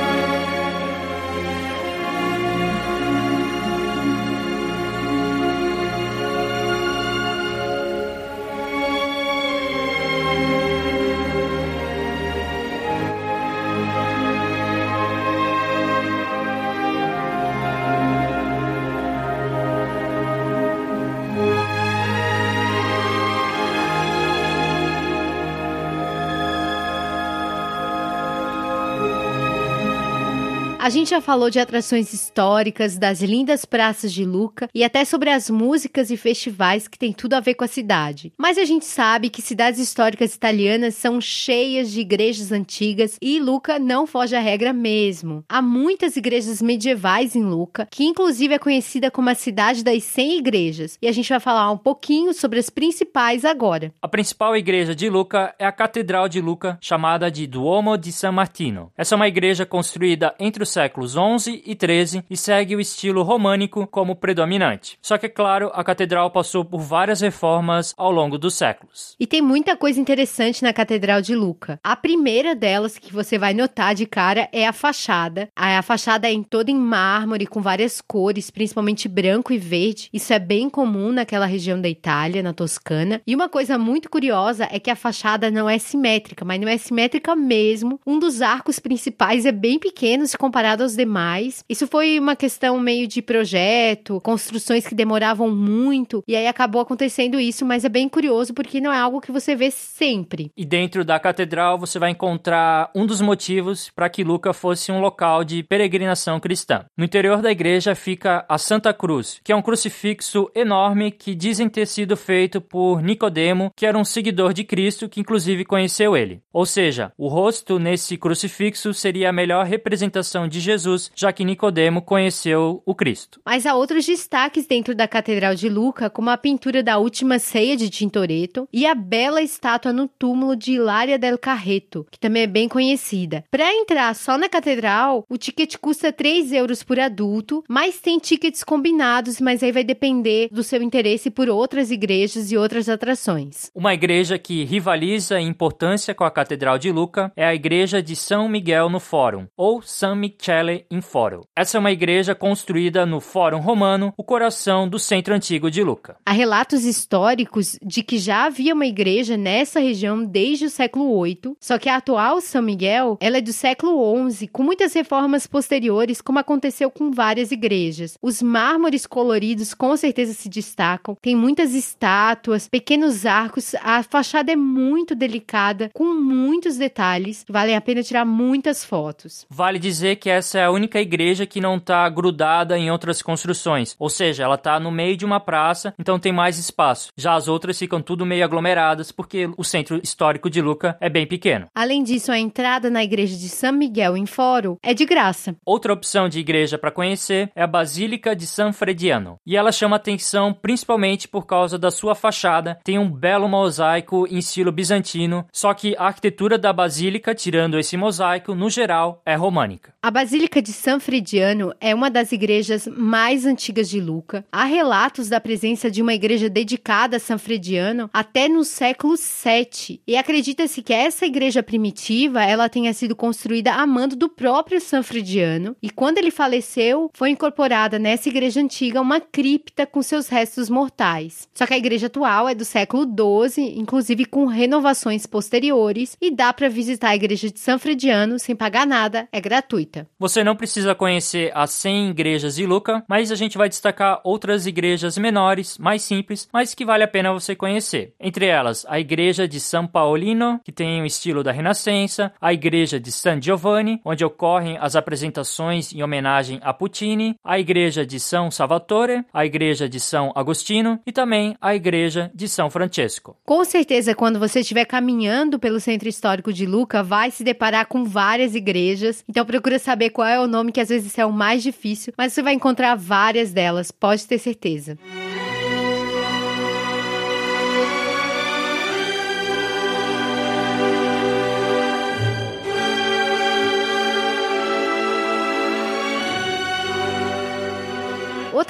A 30.90 30.92
gente 30.92 31.12
já 31.12 31.22
falou 31.22 31.52
de 31.52 31.60
atrações 31.60 32.12
históricas, 32.14 32.98
das 32.98 33.22
lindas 33.22 33.64
praças 33.64 34.12
de 34.12 34.26
Luca 34.26 34.68
e 34.74 34.84
até 34.84 35.06
sobre 35.06 35.30
as 35.30 35.48
músicas 35.48 36.10
e 36.10 36.18
festivais 36.18 36.88
que 36.88 36.98
tem 36.98 37.14
tudo 37.14 37.36
a 37.36 37.40
ver 37.40 37.54
com 37.54 37.64
a 37.64 37.68
cidade. 37.68 38.34
Mas 38.36 38.58
a 38.58 38.66
gente 38.66 38.86
sabe 38.86 39.30
que 39.30 39.40
cidades 39.40 39.80
históricas 39.80 40.34
italianas 40.34 40.96
são 40.96 41.22
cheias 41.22 41.92
de 41.92 42.02
igrejas 42.02 42.52
antigas 42.52 43.18
e 43.22 43.40
Luca 43.40 43.78
não 43.78 44.08
foge 44.08 44.36
à 44.36 44.40
regra 44.40 44.74
mesmo. 44.74 45.46
Há 45.48 45.62
muitas 45.62 46.18
igrejas 46.18 46.60
medievais 46.60 47.36
em 47.36 47.44
Luca, 47.44 47.88
que 47.92 48.06
inclusive 48.06 48.56
é 48.56 48.58
conhecida 48.58 49.12
como 49.12 49.30
a 49.30 49.36
cidade 49.36 49.84
das 49.84 50.04
100 50.04 50.40
igrejas, 50.40 50.98
e 51.00 51.08
a 51.08 51.12
gente 51.12 51.30
vai 51.30 51.40
falar 51.40 51.72
um 51.72 51.78
pouquinho 51.78 52.34
sobre 52.34 52.58
as 52.58 52.72
principais 52.72 53.46
agora. 53.46 53.94
A 54.02 54.08
principal 54.08 54.58
igreja 54.58 54.96
de 54.96 55.08
Luca 55.08 55.54
é 55.60 55.68
a 55.68 55.72
Catedral 55.72 56.28
de 56.28 56.42
Luca, 56.42 56.80
chamada 56.82 57.30
de 57.30 57.46
Duomo 57.46 57.96
di 57.96 58.12
San 58.12 58.32
Martino. 58.32 58.92
Essa 58.98 59.14
é 59.14 59.18
uma 59.18 59.28
igreja 59.28 59.68
construída 59.68 60.34
entre 60.40 60.64
os 60.64 60.79
séculos 60.80 61.18
11 61.18 61.62
e 61.66 61.76
13 61.76 62.24
e 62.30 62.38
segue 62.38 62.74
o 62.74 62.80
estilo 62.80 63.22
românico 63.22 63.86
como 63.86 64.16
predominante. 64.16 64.98
Só 65.02 65.18
que, 65.18 65.26
é 65.26 65.30
claro, 65.30 65.70
a 65.74 65.84
catedral 65.84 66.32
passou 66.32 66.64
por 66.64 66.80
várias 66.80 67.20
reformas 67.20 67.94
ao 67.98 68.10
longo 68.10 68.38
dos 68.38 68.54
séculos. 68.54 69.14
E 69.20 69.28
tem 69.28 69.42
muita 69.42 69.76
coisa 69.76 70.00
interessante 70.00 70.64
na 70.64 70.72
Catedral 70.72 71.22
de 71.22 71.36
Luca. 71.36 71.78
A 71.84 71.98
primeira 71.98 72.56
delas 72.56 72.98
que 72.98 73.12
você 73.12 73.38
vai 73.38 73.54
notar 73.54 73.94
de 73.94 74.06
cara 74.06 74.48
é 74.54 74.66
a 74.66 74.72
fachada. 74.72 75.50
A 75.54 75.82
fachada 75.82 76.32
é 76.32 76.42
toda 76.50 76.72
em 76.72 76.78
mármore 76.78 77.46
com 77.46 77.62
várias 77.62 78.00
cores, 78.00 78.50
principalmente 78.50 79.10
branco 79.10 79.52
e 79.52 79.58
verde. 79.58 80.10
Isso 80.14 80.32
é 80.32 80.40
bem 80.40 80.70
comum 80.70 81.12
naquela 81.12 81.46
região 81.46 81.82
da 81.82 81.90
Itália, 81.90 82.42
na 82.42 82.54
Toscana. 82.54 83.22
E 83.28 83.36
uma 83.36 83.50
coisa 83.50 83.78
muito 83.78 84.10
curiosa 84.10 84.66
é 84.72 84.80
que 84.80 84.90
a 84.90 84.96
fachada 84.96 85.52
não 85.52 85.70
é 85.70 85.78
simétrica, 85.78 86.46
mas 86.46 86.62
não 86.62 86.70
é 86.70 86.78
simétrica 86.78 87.36
mesmo. 87.36 88.00
Um 88.08 88.18
dos 88.18 88.42
arcos 88.42 88.80
principais 88.80 89.46
é 89.46 89.52
bem 89.52 89.78
pequeno 89.78 90.26
se 90.26 90.38
comparado 90.38 90.69
aos 90.70 90.96
demais. 90.96 91.64
Isso 91.68 91.88
foi 91.88 92.20
uma 92.20 92.36
questão 92.36 92.80
meio 92.80 93.08
de 93.08 93.22
projeto, 93.22 94.22
construções 94.22 94.86
que 94.86 94.94
demoravam 94.94 95.50
muito, 95.50 96.24
e 96.28 96.36
aí 96.36 96.48
acabou 96.48 96.82
acontecendo 96.82 97.40
isso, 97.40 97.66
mas 97.66 97.86
é 97.86 97.90
bem 97.90 98.08
curioso 98.08 98.54
porque 98.54 98.82
não 98.82 98.92
é 98.92 98.98
algo 98.98 99.22
que 99.22 99.32
você 99.32 99.56
vê 99.56 99.72
sempre. 99.72 100.52
E 100.56 100.66
dentro 100.66 101.06
da 101.06 101.20
catedral 101.20 101.80
você 101.80 101.98
vai 101.98 102.12
encontrar 102.12 102.92
um 102.96 103.06
dos 103.06 103.22
motivos 103.22 103.90
para 103.96 104.10
que 104.10 104.24
Luca 104.24 104.54
fosse 104.54 104.92
um 104.92 105.00
local 105.00 105.44
de 105.44 105.64
peregrinação 105.64 106.40
cristã. 106.40 106.86
No 106.98 107.06
interior 107.06 107.42
da 107.42 107.52
igreja 107.52 107.96
fica 107.96 108.46
a 108.50 108.58
Santa 108.58 108.94
Cruz, 108.94 109.40
que 109.44 109.52
é 109.52 109.56
um 109.56 109.62
crucifixo 109.62 110.50
enorme 110.54 111.12
que 111.12 111.34
dizem 111.34 111.70
ter 111.70 111.88
sido 111.88 112.18
feito 112.18 112.60
por 112.60 113.02
Nicodemo, 113.02 113.72
que 113.76 113.86
era 113.86 113.98
um 113.98 114.04
seguidor 114.04 114.54
de 114.54 114.64
Cristo 114.64 115.08
que 115.08 115.22
inclusive 115.22 115.64
conheceu 115.64 116.18
ele. 116.18 116.42
Ou 116.52 116.66
seja, 116.66 117.14
o 117.18 117.28
rosto 117.28 117.80
nesse 117.80 118.18
crucifixo 118.18 118.94
seria 118.94 119.30
a 119.30 119.34
melhor 119.34 119.66
representação 119.66 120.48
de 120.50 120.60
Jesus, 120.60 121.12
já 121.16 121.32
que 121.32 121.46
Nicodemo 121.46 122.02
conheceu 122.02 122.82
o 122.86 122.96
Cristo. 122.96 123.40
Mas 123.46 123.66
há 123.66 123.76
outros 123.76 124.06
destaques 124.06 124.66
dentro 124.66 124.96
da 124.96 125.08
Catedral 125.08 125.56
de 125.56 125.70
Luca, 125.70 126.10
como 126.10 126.30
a 126.30 126.38
pintura 126.38 126.84
da 126.84 126.98
Última 126.98 127.40
Ceia 127.40 127.78
de 127.78 127.90
Tintoretto 127.90 128.68
e 128.74 128.86
a 128.86 128.96
bela 128.96 129.42
estátua 129.42 129.94
no 129.94 130.08
túmulo 130.08 130.56
de 130.56 130.74
Hilária 130.74 131.18
del 131.18 131.38
Carreto, 131.38 132.06
que 132.10 132.20
também 132.20 132.44
é 132.44 132.48
bem 132.48 132.68
conhecida. 132.68 133.44
Para 133.52 133.74
entrar 133.74 134.14
só 134.16 134.38
na 134.38 134.50
catedral, 134.50 135.26
o 135.30 135.38
ticket 135.38 135.78
custa 135.78 136.12
3 136.12 136.52
euros 136.52 136.84
por 136.84 137.00
adulto, 137.00 137.64
mas 137.68 138.00
tem 138.00 138.20
tickets 138.20 138.64
combinados, 138.64 139.40
mas 139.40 139.62
aí 139.62 139.72
vai 139.72 139.84
depender 139.84 140.50
do 140.52 140.64
seu 140.64 140.82
interesse 140.82 141.30
por 141.30 141.50
outras 141.50 141.92
igrejas 141.92 142.52
e 142.52 142.58
outras 142.58 142.90
atrações. 142.90 143.72
Uma 143.76 143.94
igreja 143.94 144.38
que 144.40 144.64
rivaliza 144.64 145.40
em 145.40 145.48
importância 145.48 146.14
com 146.14 146.24
a 146.24 146.32
Catedral 146.32 146.78
de 146.78 146.92
Luca 146.92 147.32
é 147.36 147.46
a 147.46 147.54
igreja 147.54 148.02
de 148.02 148.16
São 148.16 148.48
Miguel 148.48 148.90
no 148.90 149.00
Fórum, 149.00 149.48
ou 149.56 149.82
San 149.82 150.16
Michele 150.40 150.86
in 150.90 151.02
Foro. 151.02 151.46
Essa 151.56 151.78
é 151.78 151.80
uma 151.80 151.92
igreja 151.92 152.34
construída 152.34 153.06
no 153.06 153.20
Fórum 153.20 153.60
Romano, 153.60 154.14
o 154.16 154.24
coração 154.24 154.88
do 154.88 154.98
centro 154.98 155.34
antigo 155.34 155.70
de 155.70 155.84
Luca. 155.84 156.16
Há 156.26 156.32
relatos 156.32 156.86
históricos 156.86 157.78
de 157.86 158.02
que 158.02 158.18
já 158.18 158.46
havia 158.46 158.74
uma 158.74 158.86
igreja 158.86 159.36
nessa 159.36 159.80
região 159.80 160.24
desde 160.24 160.66
o 160.66 160.70
século 160.70 161.22
VIII, 161.22 161.56
só 161.60 161.78
que 161.78 161.90
a 161.90 161.98
atual 161.98 162.40
São 162.40 162.62
Miguel 162.62 163.18
ela 163.20 163.38
é 163.38 163.42
do 163.42 163.52
século 163.52 164.30
XI, 164.30 164.48
com 164.48 164.64
muitas 164.64 164.94
reformas 164.94 165.46
posteriores, 165.46 166.22
como 166.22 166.40
aconteceu 166.40 166.90
com 166.90 167.12
várias 167.12 167.52
igrejas. 167.52 168.18
Os 168.22 168.42
mármores 168.42 169.06
coloridos 169.06 169.74
com 169.74 169.96
certeza 169.98 170.34
se 170.34 170.48
destacam, 170.48 171.18
tem 171.22 171.36
muitas 171.36 171.74
estátuas, 171.74 172.68
pequenos 172.68 173.26
arcos, 173.26 173.76
a 173.76 174.02
fachada 174.04 174.52
é 174.52 174.56
muito 174.56 175.14
delicada, 175.14 175.92
com 175.94 176.14
muitos 176.14 176.78
detalhes, 176.78 177.44
vale 177.50 177.76
a 177.76 177.82
pena 177.82 178.02
tirar 178.02 178.26
muitas 178.26 178.86
fotos. 178.86 179.46
Vale 179.50 179.78
dizer 179.78 180.16
que 180.16 180.29
essa 180.30 180.60
é 180.60 180.66
a 180.66 180.72
única 180.72 181.00
igreja 181.00 181.46
que 181.46 181.62
não 181.62 181.78
está 181.78 182.08
grudada 182.10 182.78
em 182.78 182.92
outras 182.92 183.22
construções, 183.22 183.96
ou 184.00 184.10
seja, 184.10 184.44
ela 184.44 184.56
está 184.56 184.80
no 184.80 184.92
meio 184.92 185.18
de 185.18 185.26
uma 185.26 185.40
praça, 185.40 185.94
então 185.98 186.20
tem 186.20 186.32
mais 186.32 186.58
espaço. 186.58 187.10
Já 187.18 187.34
as 187.34 187.48
outras 187.48 187.78
ficam 187.78 188.02
tudo 188.02 188.26
meio 188.26 188.44
aglomeradas 188.44 189.12
porque 189.12 189.50
o 189.58 189.64
centro 189.64 190.00
histórico 190.04 190.50
de 190.50 190.62
Luca 190.62 190.98
é 191.00 191.10
bem 191.10 191.26
pequeno. 191.26 191.68
Além 191.76 192.04
disso, 192.04 192.32
a 192.32 192.40
entrada 192.40 192.90
na 192.90 193.04
igreja 193.04 193.38
de 193.38 193.50
São 193.50 193.74
Miguel 193.74 194.16
em 194.16 194.26
Foro 194.26 194.78
é 194.84 194.94
de 194.94 195.06
graça. 195.06 195.56
Outra 195.66 195.94
opção 195.94 196.30
de 196.30 196.40
igreja 196.40 196.78
para 196.78 196.92
conhecer 196.92 197.52
é 197.56 197.64
a 197.64 197.68
Basílica 197.68 198.36
de 198.36 198.46
San 198.46 198.72
Frediano, 198.72 199.38
e 199.46 199.56
ela 199.56 199.72
chama 199.72 199.96
atenção 199.96 200.54
principalmente 200.54 201.28
por 201.28 201.46
causa 201.46 201.78
da 201.78 201.92
sua 201.92 202.16
fachada, 202.16 202.80
tem 202.84 202.98
um 202.98 203.10
belo 203.10 203.48
mosaico 203.48 204.28
em 204.28 204.38
estilo 204.38 204.72
bizantino, 204.72 205.46
só 205.52 205.74
que 205.74 205.96
a 205.98 206.06
arquitetura 206.06 206.58
da 206.58 206.72
basílica, 206.74 207.34
tirando 207.34 207.78
esse 207.80 207.98
mosaico, 207.98 208.54
no 208.54 208.70
geral 208.70 209.22
é 209.26 209.36
românica. 209.36 209.94
A 210.02 210.12
Basílica 210.20 210.62
de 210.62 210.74
San 210.74 211.00
Frediano 211.00 211.74
é 211.80 211.96
uma 211.96 212.10
das 212.10 212.34
igrejas 212.34 212.86
mais 212.86 213.46
antigas 213.46 213.90
de 213.90 214.02
Luca. 214.02 214.46
Há 214.52 214.66
relatos 214.66 215.30
da 215.30 215.40
presença 215.40 215.90
de 215.90 216.02
uma 216.02 216.14
igreja 216.14 216.50
dedicada 216.50 217.16
a 217.16 217.20
San 217.22 217.38
Frediano 217.38 218.10
até 218.14 218.50
no 218.50 218.66
século 218.66 219.16
VII. 219.16 220.02
E 220.06 220.18
acredita-se 220.18 220.82
que 220.82 220.92
essa 220.92 221.26
igreja 221.26 221.64
primitiva 221.64 222.44
ela 222.44 222.68
tenha 222.68 222.94
sido 222.94 223.16
construída 223.16 223.72
a 223.76 223.88
mando 223.88 224.18
do 224.18 224.28
próprio 224.28 224.82
San 224.82 225.04
Frediano. 225.04 225.74
E 225.82 225.90
quando 225.90 226.18
ele 226.18 226.32
faleceu, 226.32 227.10
foi 227.14 227.30
incorporada 227.30 227.98
nessa 227.98 228.28
igreja 228.28 228.60
antiga 228.60 229.00
uma 229.00 229.22
cripta 229.22 229.86
com 229.86 230.02
seus 230.02 230.28
restos 230.28 230.70
mortais. 230.70 231.48
Só 231.54 231.66
que 231.66 231.74
a 231.74 231.78
igreja 231.78 232.08
atual 232.08 232.50
é 232.50 232.54
do 232.54 232.66
século 232.66 233.06
XII, 233.06 233.80
inclusive 233.80 234.26
com 234.26 234.48
renovações 234.48 235.26
posteriores, 235.26 236.18
e 236.20 236.30
dá 236.30 236.52
para 236.52 236.68
visitar 236.68 237.12
a 237.12 237.16
igreja 237.16 237.50
de 237.50 237.58
San 237.58 237.80
Frediano 237.80 238.38
sem 238.38 238.54
pagar 238.54 238.86
nada, 238.86 239.26
é 239.32 239.40
gratuita. 239.40 240.09
Você 240.18 240.44
não 240.44 240.56
precisa 240.56 240.96
conhecer 240.96 241.52
as 241.54 241.72
100 241.72 242.10
igrejas 242.10 242.56
de 242.56 242.66
Luca, 242.66 243.04
mas 243.08 243.32
a 243.32 243.36
gente 243.36 243.58
vai 243.58 243.70
destacar 243.70 244.20
outras 244.24 244.66
igrejas 244.66 245.18
menores, 245.18 245.78
mais 245.78 246.02
simples, 246.02 246.48
mas 246.52 246.74
que 246.74 246.86
vale 246.86 247.04
a 247.04 247.08
pena 247.08 247.32
você 247.32 247.56
conhecer. 247.56 248.14
Entre 248.20 248.46
elas, 248.46 248.86
a 248.90 249.00
igreja 249.00 249.48
de 249.48 249.60
São 249.60 249.88
Paolino, 249.88 250.60
que 250.64 250.72
tem 250.72 251.02
o 251.02 251.06
estilo 251.06 251.44
da 251.44 251.52
Renascença, 251.52 252.34
a 252.40 252.54
igreja 252.54 253.00
de 253.00 253.12
San 253.12 253.42
Giovanni, 253.42 254.02
onde 254.04 254.26
ocorrem 254.26 254.78
as 254.80 254.96
apresentações 254.96 255.94
em 255.94 256.04
homenagem 256.04 256.60
a 256.64 256.74
Puccini, 256.74 257.36
a 257.44 257.60
igreja 257.60 258.06
de 258.06 258.20
São 258.20 258.52
Salvatore, 258.52 259.24
a 259.34 259.46
igreja 259.46 259.88
de 259.88 260.00
São 260.00 260.32
Agostinho 260.36 261.00
e 261.06 261.12
também 261.12 261.56
a 261.62 261.76
igreja 261.76 262.32
de 262.34 262.48
São 262.48 262.70
Francesco. 262.70 263.38
Com 263.46 263.64
certeza, 263.64 264.16
quando 264.16 264.40
você 264.40 264.62
estiver 264.62 264.86
caminhando 264.86 265.60
pelo 265.60 265.80
centro 265.80 266.10
histórico 266.10 266.54
de 266.54 266.66
Luca, 266.66 267.04
vai 267.04 267.32
se 267.32 267.44
deparar 267.44 267.88
com 267.88 268.04
várias 268.04 268.56
igrejas. 268.56 269.24
Então 269.28 269.46
procura 269.46 269.80
saber 269.80 269.99
qual 270.08 270.28
é 270.28 270.40
o 270.40 270.48
nome, 270.48 270.72
que 270.72 270.80
às 270.80 270.90
vezes 270.90 271.18
é 271.18 271.26
o 271.26 271.34
mais 271.34 271.64
difícil, 271.64 272.14
mas 272.16 272.32
você 272.32 272.44
vai 272.44 272.54
encontrar 272.54 272.94
várias 272.96 273.52
delas, 273.52 273.90
pode 273.90 274.28
ter 274.28 274.38
certeza. 274.38 274.98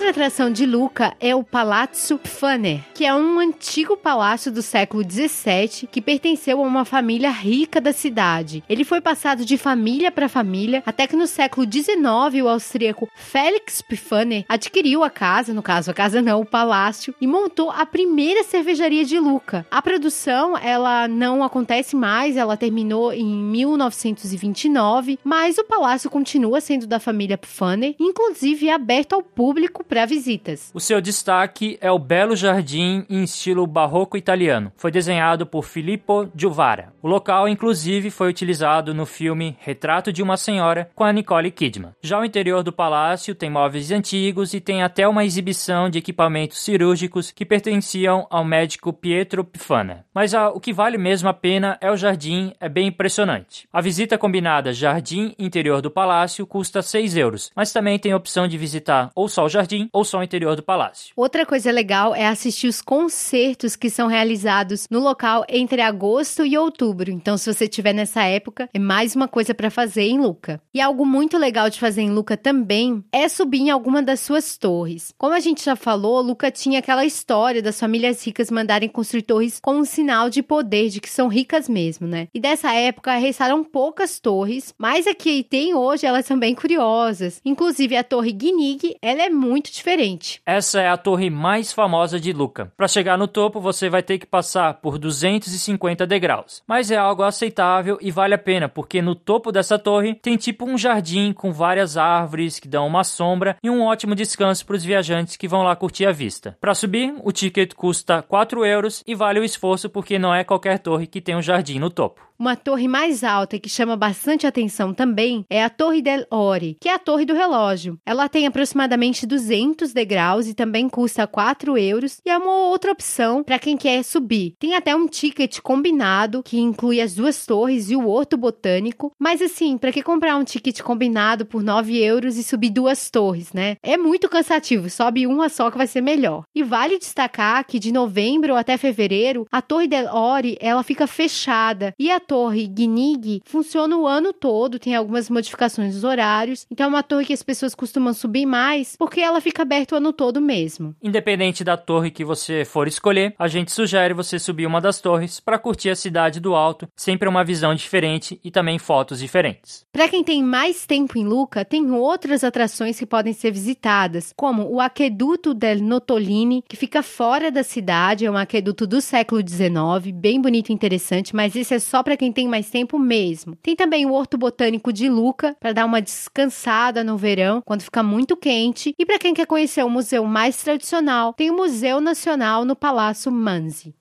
Outra 0.10 0.26
atração 0.26 0.52
de 0.52 0.66
Luca 0.66 1.14
é 1.20 1.36
o 1.36 1.44
Palazzo 1.44 2.18
Pfanner, 2.18 2.80
que 2.96 3.06
é 3.06 3.14
um 3.14 3.38
antigo 3.38 3.96
palácio 3.96 4.52
do 4.52 4.64
século 4.64 5.04
17 5.04 5.86
que 5.86 6.02
pertenceu 6.02 6.60
a 6.60 6.68
uma 6.68 6.84
família 6.84 7.30
rica 7.30 7.80
da 7.80 7.94
cidade. 7.94 8.64
Ele 8.68 8.84
foi 8.84 9.02
passado 9.02 9.46
de 9.46 9.56
família 9.56 10.12
para 10.12 10.28
família 10.28 10.82
até 10.84 11.06
que 11.06 11.16
no 11.16 11.28
século 11.28 11.64
19 11.64 12.42
o 12.42 12.50
austríaco 12.50 13.08
Felix 13.14 13.84
Pfanner 13.84 14.46
adquiriu 14.50 15.04
a 15.04 15.12
casa, 15.12 15.54
no 15.54 15.62
caso 15.62 15.92
a 15.92 15.94
casa 15.94 16.24
não, 16.24 16.42
o 16.42 16.46
palácio, 16.46 17.14
e 17.22 17.28
montou 17.28 17.70
a 17.70 17.86
primeira 17.86 18.44
cervejaria 18.44 19.06
de 19.06 19.20
Luca. 19.20 19.64
A 19.70 19.80
produção 19.80 20.58
ela 20.58 21.08
não 21.08 21.44
acontece 21.44 21.96
mais, 21.96 22.36
ela 22.36 22.58
terminou 22.58 23.14
em 23.14 23.28
1929, 23.28 25.20
mas 25.24 25.60
o 25.60 25.64
palácio 25.64 26.10
continua 26.10 26.60
sendo 26.60 26.88
da 26.88 27.00
família 27.00 27.38
Pfanner, 27.38 27.94
inclusive 28.00 28.72
aberto 28.72 29.14
ao 29.14 29.22
público 29.22 29.84
para 29.84 29.99
visitas. 30.06 30.72
O 30.74 30.80
seu 30.80 31.02
destaque 31.02 31.78
é 31.82 31.92
o 31.92 32.00
belo 32.00 32.36
jardim 32.36 33.06
em 33.10 33.24
estilo 33.24 33.66
barroco 33.68 34.18
italiano. 34.18 34.72
Foi 34.78 34.92
desenhado 34.92 35.46
por 35.46 35.64
Filippo 35.64 36.30
Giovara. 36.36 36.94
O 37.02 37.08
local, 37.08 37.48
inclusive, 37.48 38.10
foi 38.10 38.30
utilizado 38.30 38.94
no 38.94 39.06
filme 39.06 39.58
Retrato 39.60 40.12
de 40.12 40.24
uma 40.24 40.38
Senhora 40.38 40.90
com 40.96 41.04
a 41.04 41.14
Nicole 41.14 41.52
Kidman. 41.52 41.94
Já 42.02 42.20
o 42.20 42.26
interior 42.26 42.64
do 42.64 42.72
palácio 42.72 43.36
tem 43.36 43.50
móveis 43.50 43.92
antigos 43.92 44.54
e 44.54 44.62
tem 44.62 44.84
até 44.84 45.08
uma 45.08 45.26
exibição 45.26 45.90
de 45.90 46.00
equipamentos 46.00 46.64
cirúrgicos 46.64 47.32
que 47.32 47.46
pertenciam 47.46 48.28
ao 48.30 48.46
médico 48.46 48.94
Pietro 48.94 49.44
Pifana. 49.44 50.06
Mas 50.14 50.34
ah, 50.34 50.50
o 50.50 50.60
que 50.60 50.74
vale 50.74 50.98
mesmo 50.98 51.30
a 51.30 51.34
pena 51.34 51.78
é 51.82 51.92
o 51.92 51.98
jardim, 51.98 52.54
é 52.60 52.70
bem 52.70 52.88
impressionante. 52.88 53.68
A 53.72 53.82
visita 53.82 54.18
combinada 54.18 54.74
jardim 54.74 55.34
interior 55.38 55.82
do 55.82 55.92
palácio 55.92 56.46
custa 56.46 56.82
6 56.82 57.18
euros, 57.18 57.52
mas 57.56 57.74
também 57.74 58.00
tem 58.00 58.12
a 58.12 58.18
opção 58.18 58.48
de 58.48 58.58
visitar 58.58 59.12
ou 59.16 59.28
só 59.28 59.46
o 59.46 59.50
jardim 59.50 59.89
ou 59.92 60.04
só 60.04 60.20
o 60.20 60.24
interior 60.24 60.56
do 60.56 60.64
palácio. 60.64 61.14
Outra 61.16 61.46
coisa 61.46 61.72
legal 61.72 62.16
é 62.16 62.28
assistir 62.28 62.68
os 62.68 62.82
concertos 62.82 63.76
que 63.76 63.90
são 63.90 64.08
realizados 64.08 64.88
no 64.90 65.00
local 65.00 65.46
entre 65.48 65.82
agosto 65.82 66.46
e 66.46 66.58
outubro. 66.58 67.12
Então, 67.12 67.38
se 67.38 67.52
você 67.54 67.66
estiver 67.66 67.94
nessa 67.94 68.24
época, 68.24 68.70
é 68.74 68.80
mais 68.80 69.16
uma 69.16 69.28
coisa 69.28 69.54
para 69.54 69.70
fazer 69.70 70.04
em 70.04 70.20
Luca. 70.20 70.62
E 70.74 70.82
algo 70.82 71.06
muito 71.06 71.38
legal 71.38 71.70
de 71.70 71.80
fazer 71.80 72.02
em 72.02 72.12
Luca 72.12 72.38
também 72.38 73.04
é 73.12 73.28
subir 73.28 73.60
em 73.60 73.70
alguma 73.70 74.02
das 74.02 74.20
suas 74.20 74.58
torres. 74.58 75.14
Como 75.18 75.34
a 75.34 75.40
gente 75.40 75.64
já 75.64 75.76
falou, 75.76 76.22
Luca 76.22 76.52
tinha 76.52 76.80
aquela 76.80 77.06
história 77.06 77.62
das 77.62 77.80
famílias 77.80 78.26
ricas 78.26 78.52
mandarem 78.52 78.90
construir 78.90 79.24
torres 79.24 79.60
como 79.62 79.80
um 79.80 79.86
sinal 79.86 80.30
de 80.30 80.42
poder, 80.42 80.90
de 80.90 81.00
que 81.00 81.10
são 81.10 81.28
ricas 81.28 81.68
mesmo, 81.68 82.08
né? 82.08 82.28
E 82.34 82.40
dessa 82.40 82.74
época 82.74 83.16
restaram 83.16 83.64
poucas 83.64 84.20
torres, 84.20 84.74
mas 84.78 85.08
a 85.08 85.14
que 85.14 85.44
tem 85.44 85.74
hoje 85.74 86.06
elas 86.06 86.26
são 86.26 86.38
bem 86.38 86.56
curiosas. 86.56 87.42
Inclusive 87.44 87.96
a 87.96 88.04
torre 88.04 88.32
Guinig, 88.32 88.96
ela 89.02 89.24
é 89.24 89.30
muito 89.30 89.72
diferente. 89.80 90.42
Essa 90.46 90.82
é 90.82 90.90
a 90.90 90.98
torre 90.98 91.30
mais 91.30 91.72
famosa 91.72 92.20
de 92.20 92.32
Luca. 92.32 92.72
Para 92.78 92.88
chegar 92.88 93.18
no 93.18 93.28
topo, 93.28 93.60
você 93.60 93.90
vai 93.90 94.04
ter 94.04 94.20
que 94.20 94.26
passar 94.26 94.76
por 94.76 94.98
250 94.98 96.06
degraus. 96.06 96.62
Mas 96.68 96.92
é 96.92 96.98
algo 96.98 97.24
aceitável 97.24 97.98
e 98.02 98.12
vale 98.12 98.34
a 98.34 98.38
pena, 98.38 98.70
porque 98.70 99.02
no 99.02 99.16
topo 99.16 99.52
dessa 99.52 99.80
torre 99.80 100.16
tem 100.16 100.38
tipo 100.38 100.66
um 100.66 100.78
jardim 100.78 101.34
com 101.34 101.52
várias 101.52 101.98
árvores 101.98 102.60
que 102.60 102.68
dão 102.68 102.86
uma 102.86 103.04
sombra 103.04 103.58
e 103.64 103.70
um 103.70 103.84
ótimo 103.84 104.16
descanso 104.16 104.66
para 104.66 104.76
os 104.76 104.84
viajantes 104.84 105.38
que 105.38 105.48
vão 105.48 105.64
lá 105.64 105.76
curtir 105.76 106.06
a 106.06 106.12
vista. 106.12 106.58
Para 106.60 106.76
subir, 106.76 107.14
o 107.24 107.32
ticket 107.32 107.74
custa 107.74 108.22
4 108.22 108.66
euros 108.66 109.04
e 109.08 109.16
vale 109.16 109.40
o 109.40 109.44
esforço 109.44 109.90
porque 109.90 110.20
não 110.20 110.34
é 110.34 110.44
qualquer 110.44 110.80
torre 110.80 111.08
que 111.08 111.22
tem 111.22 111.36
um 111.36 111.42
jardim 111.42 111.80
no 111.80 111.90
topo. 111.90 112.30
Uma 112.40 112.56
torre 112.56 112.88
mais 112.88 113.22
alta 113.22 113.60
que 113.60 113.68
chama 113.68 113.98
bastante 113.98 114.48
atenção 114.48 114.94
também 114.94 115.46
é 115.50 115.62
a 115.62 115.70
Torre 115.70 116.02
del 116.02 116.26
Ore, 116.32 116.78
que 116.80 116.88
é 116.88 116.94
a 116.94 116.98
torre 116.98 117.26
do 117.26 117.34
relógio. 117.34 118.00
Ela 118.06 118.30
tem 118.30 118.48
aproximadamente 118.48 119.28
200 119.28 119.50
degraus 119.94 120.48
e 120.48 120.54
também 120.54 120.88
custa 120.88 121.28
4 121.28 121.78
euros 121.78 122.20
e 122.26 122.30
é 122.30 122.38
uma 122.38 122.68
outra 122.70 122.92
opção 122.92 123.44
para 123.44 123.60
quem 123.60 123.78
quer 123.78 124.04
subir. 124.04 124.56
Tem 124.60 124.76
até 124.76 124.96
um 124.96 125.08
ticket 125.08 125.60
combinado 125.60 126.44
que 126.44 126.60
inclui 126.60 127.02
as 127.02 127.14
duas 127.14 127.46
torres 127.46 127.90
e 127.90 127.96
o 127.96 128.08
horto 128.08 128.38
botânico, 128.38 129.12
mas 129.20 129.42
assim, 129.42 129.78
para 129.78 129.92
que 129.92 130.04
comprar 130.04 130.38
um 130.38 130.44
ticket 130.44 130.82
combinado 130.82 131.46
por 131.46 131.64
9 131.64 131.98
euros 131.98 132.38
e 132.38 132.44
subir 132.44 132.70
duas 132.70 133.10
torres, 133.10 133.54
né? 133.54 133.78
É 133.84 133.98
muito 133.98 134.30
cansativo, 134.30 134.90
sobe 134.90 135.28
uma 135.28 135.50
só 135.50 135.70
que 135.70 135.78
vai 135.78 135.88
ser 135.88 136.02
melhor. 136.02 136.44
E 136.54 136.64
vale 136.64 136.98
destacar 136.98 137.66
que 137.66 137.80
de 137.80 137.92
novembro 137.92 138.56
até 138.56 138.78
fevereiro, 138.78 139.46
a 139.52 139.62
Torre 139.62 139.88
del 139.88 140.14
Ore, 140.14 140.58
ela 140.60 140.84
fica 140.84 141.08
fechada 141.08 141.94
e 141.98 142.12
a 142.12 142.20
torre 142.20 142.68
Gnig 142.68 143.42
funciona 143.46 143.98
o 143.98 144.08
ano 144.08 144.34
todo, 144.34 144.80
tem 144.80 144.96
algumas 144.96 145.30
modificações 145.30 145.96
nos 145.96 146.04
horários. 146.04 146.66
Então 146.70 146.86
é 146.86 146.90
uma 146.90 147.04
torre 147.04 147.26
que 147.26 147.34
as 147.34 147.44
pessoas 147.44 147.76
costumam 147.76 148.14
subir 148.14 148.46
mais, 148.46 148.96
porque 148.98 149.20
ela 149.20 149.42
fica 149.42 149.49
aberta 149.58 149.96
o 149.96 149.98
ano 149.98 150.14
todo 150.14 150.42
mesmo. 150.42 150.96
Independente 151.02 151.64
da 151.64 151.78
torre 151.78 152.12
que 152.12 152.26
você 152.26 152.64
for 152.66 152.88
escolher, 152.88 153.34
a 153.38 153.48
gente 153.48 153.72
sugere 153.72 154.14
você 154.14 154.38
subir 154.38 154.66
uma 154.66 154.82
das 154.82 155.02
torres 155.02 155.40
para 155.40 155.58
curtir 155.58 155.90
a 155.90 155.96
cidade 155.96 156.40
do 156.40 156.56
alto, 156.56 156.88
sempre 156.96 157.28
uma 157.28 157.44
visão 157.44 157.74
diferente 157.74 158.40
e 158.44 158.52
também 158.52 158.78
fotos 158.78 159.20
diferentes. 159.20 159.86
Para 159.92 160.08
quem 160.08 160.24
tem 160.24 160.44
mais 160.44 160.86
tempo 160.86 161.18
em 161.18 161.26
Luca, 161.26 161.66
tem 161.66 161.92
outras 161.92 162.44
atrações 162.44 163.00
que 163.00 163.06
podem 163.06 163.34
ser 163.34 163.52
visitadas, 163.52 164.34
como 164.36 164.70
o 164.70 164.80
Aqueduto 164.80 165.54
del 165.54 165.80
Notolini, 165.80 166.64
que 166.68 166.78
fica 166.78 167.02
fora 167.02 167.52
da 167.52 167.64
cidade, 167.64 168.26
é 168.26 168.32
um 168.32 168.38
aqueduto 168.38 168.86
do 168.86 169.02
século 169.02 169.42
XIX, 169.42 170.14
bem 170.14 170.42
bonito 170.42 170.70
e 170.70 170.74
interessante, 170.74 171.36
mas 171.36 171.56
esse 171.56 171.74
é 171.74 171.80
só 171.80 172.04
para 172.04 172.18
quem 172.18 172.32
tem 172.32 172.48
mais 172.48 172.70
tempo 172.70 172.98
mesmo. 172.98 173.56
Tem 173.62 173.76
também 173.76 174.06
o 174.06 174.14
Horto 174.14 174.38
Botânico 174.38 174.92
de 174.92 175.10
Luca, 175.10 175.56
para 175.60 175.74
dar 175.74 175.86
uma 175.86 176.02
descansada 176.02 177.04
no 177.04 177.18
verão, 177.18 177.62
quando 177.66 177.82
fica 177.82 178.04
muito 178.04 178.36
quente. 178.36 178.94
E 178.98 179.06
para 179.06 179.20
quem 179.20 179.34
quer 179.40 179.46
conhecer 179.46 179.86
o 179.86 179.90
museu 179.90 180.26
mais 180.26 180.62
tradicional, 180.62 181.34
tem 181.34 181.50
o 181.50 181.56
Museu 181.56 182.02
Nacional 182.02 182.66
no 182.66 182.76
Palácio 182.76 183.32
Manzi. 183.32 183.96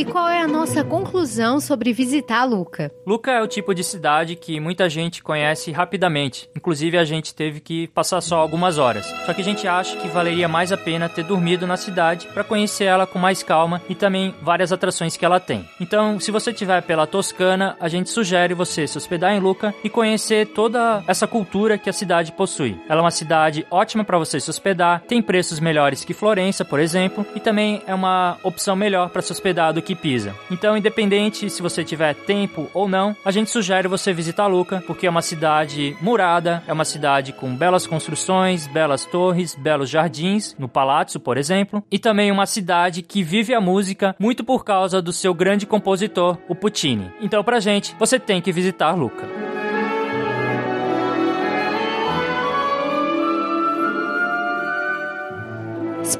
E 0.00 0.04
qual 0.06 0.30
é 0.30 0.40
a 0.40 0.48
nossa 0.48 0.82
conclusão 0.82 1.60
sobre 1.60 1.92
visitar 1.92 2.44
Luca? 2.44 2.90
Luca 3.06 3.32
é 3.32 3.42
o 3.42 3.46
tipo 3.46 3.74
de 3.74 3.84
cidade 3.84 4.34
que 4.34 4.58
muita 4.58 4.88
gente 4.88 5.22
conhece 5.22 5.70
rapidamente. 5.72 6.48
Inclusive 6.56 6.96
a 6.96 7.04
gente 7.04 7.34
teve 7.34 7.60
que 7.60 7.86
passar 7.88 8.22
só 8.22 8.38
algumas 8.38 8.78
horas. 8.78 9.04
Só 9.26 9.34
que 9.34 9.42
a 9.42 9.44
gente 9.44 9.68
acha 9.68 9.98
que 9.98 10.08
valeria 10.08 10.48
mais 10.48 10.72
a 10.72 10.78
pena 10.78 11.06
ter 11.06 11.22
dormido 11.22 11.66
na 11.66 11.76
cidade 11.76 12.28
para 12.28 12.42
conhecer 12.42 12.84
ela 12.84 13.06
com 13.06 13.18
mais 13.18 13.42
calma 13.42 13.82
e 13.90 13.94
também 13.94 14.34
várias 14.40 14.72
atrações 14.72 15.18
que 15.18 15.24
ela 15.26 15.38
tem. 15.38 15.68
Então, 15.78 16.18
se 16.18 16.30
você 16.30 16.50
estiver 16.50 16.80
pela 16.80 17.06
Toscana, 17.06 17.76
a 17.78 17.86
gente 17.86 18.08
sugere 18.08 18.54
você 18.54 18.86
se 18.86 18.96
hospedar 18.96 19.34
em 19.34 19.40
Luca 19.40 19.74
e 19.84 19.90
conhecer 19.90 20.46
toda 20.46 21.04
essa 21.06 21.26
cultura 21.26 21.76
que 21.76 21.90
a 21.90 21.92
cidade 21.92 22.32
possui. 22.32 22.74
Ela 22.88 23.02
é 23.02 23.04
uma 23.04 23.10
cidade 23.10 23.66
ótima 23.70 24.02
para 24.02 24.16
você 24.16 24.40
se 24.40 24.48
hospedar, 24.48 25.02
tem 25.06 25.20
preços 25.20 25.60
melhores 25.60 26.06
que 26.06 26.14
Florença, 26.14 26.64
por 26.64 26.80
exemplo, 26.80 27.26
e 27.34 27.40
também 27.40 27.82
é 27.86 27.94
uma 27.94 28.38
opção 28.42 28.74
melhor 28.74 29.10
para 29.10 29.20
se 29.20 29.30
hospedar 29.30 29.74
do 29.74 29.82
que 29.82 29.89
Pisa. 29.94 30.34
Então, 30.50 30.76
independente 30.76 31.48
se 31.50 31.62
você 31.62 31.84
tiver 31.84 32.14
tempo 32.14 32.68
ou 32.72 32.88
não, 32.88 33.16
a 33.24 33.30
gente 33.30 33.50
sugere 33.50 33.88
você 33.88 34.12
visitar 34.12 34.46
Luca, 34.46 34.82
porque 34.86 35.06
é 35.06 35.10
uma 35.10 35.22
cidade 35.22 35.96
murada, 36.00 36.62
é 36.66 36.72
uma 36.72 36.84
cidade 36.84 37.32
com 37.32 37.54
belas 37.54 37.86
construções, 37.86 38.66
belas 38.66 39.04
torres, 39.04 39.54
belos 39.54 39.90
jardins, 39.90 40.54
no 40.58 40.68
Palácio, 40.68 41.20
por 41.20 41.36
exemplo, 41.36 41.82
e 41.90 41.98
também 41.98 42.30
uma 42.30 42.46
cidade 42.46 43.02
que 43.02 43.22
vive 43.22 43.54
a 43.54 43.60
música 43.60 44.14
muito 44.18 44.44
por 44.44 44.64
causa 44.64 45.02
do 45.02 45.12
seu 45.12 45.34
grande 45.34 45.66
compositor, 45.66 46.38
o 46.48 46.54
Puccini. 46.54 47.10
Então, 47.20 47.42
pra 47.42 47.60
gente, 47.60 47.94
você 47.98 48.18
tem 48.18 48.40
que 48.40 48.52
visitar 48.52 48.92
Luca. 48.92 49.49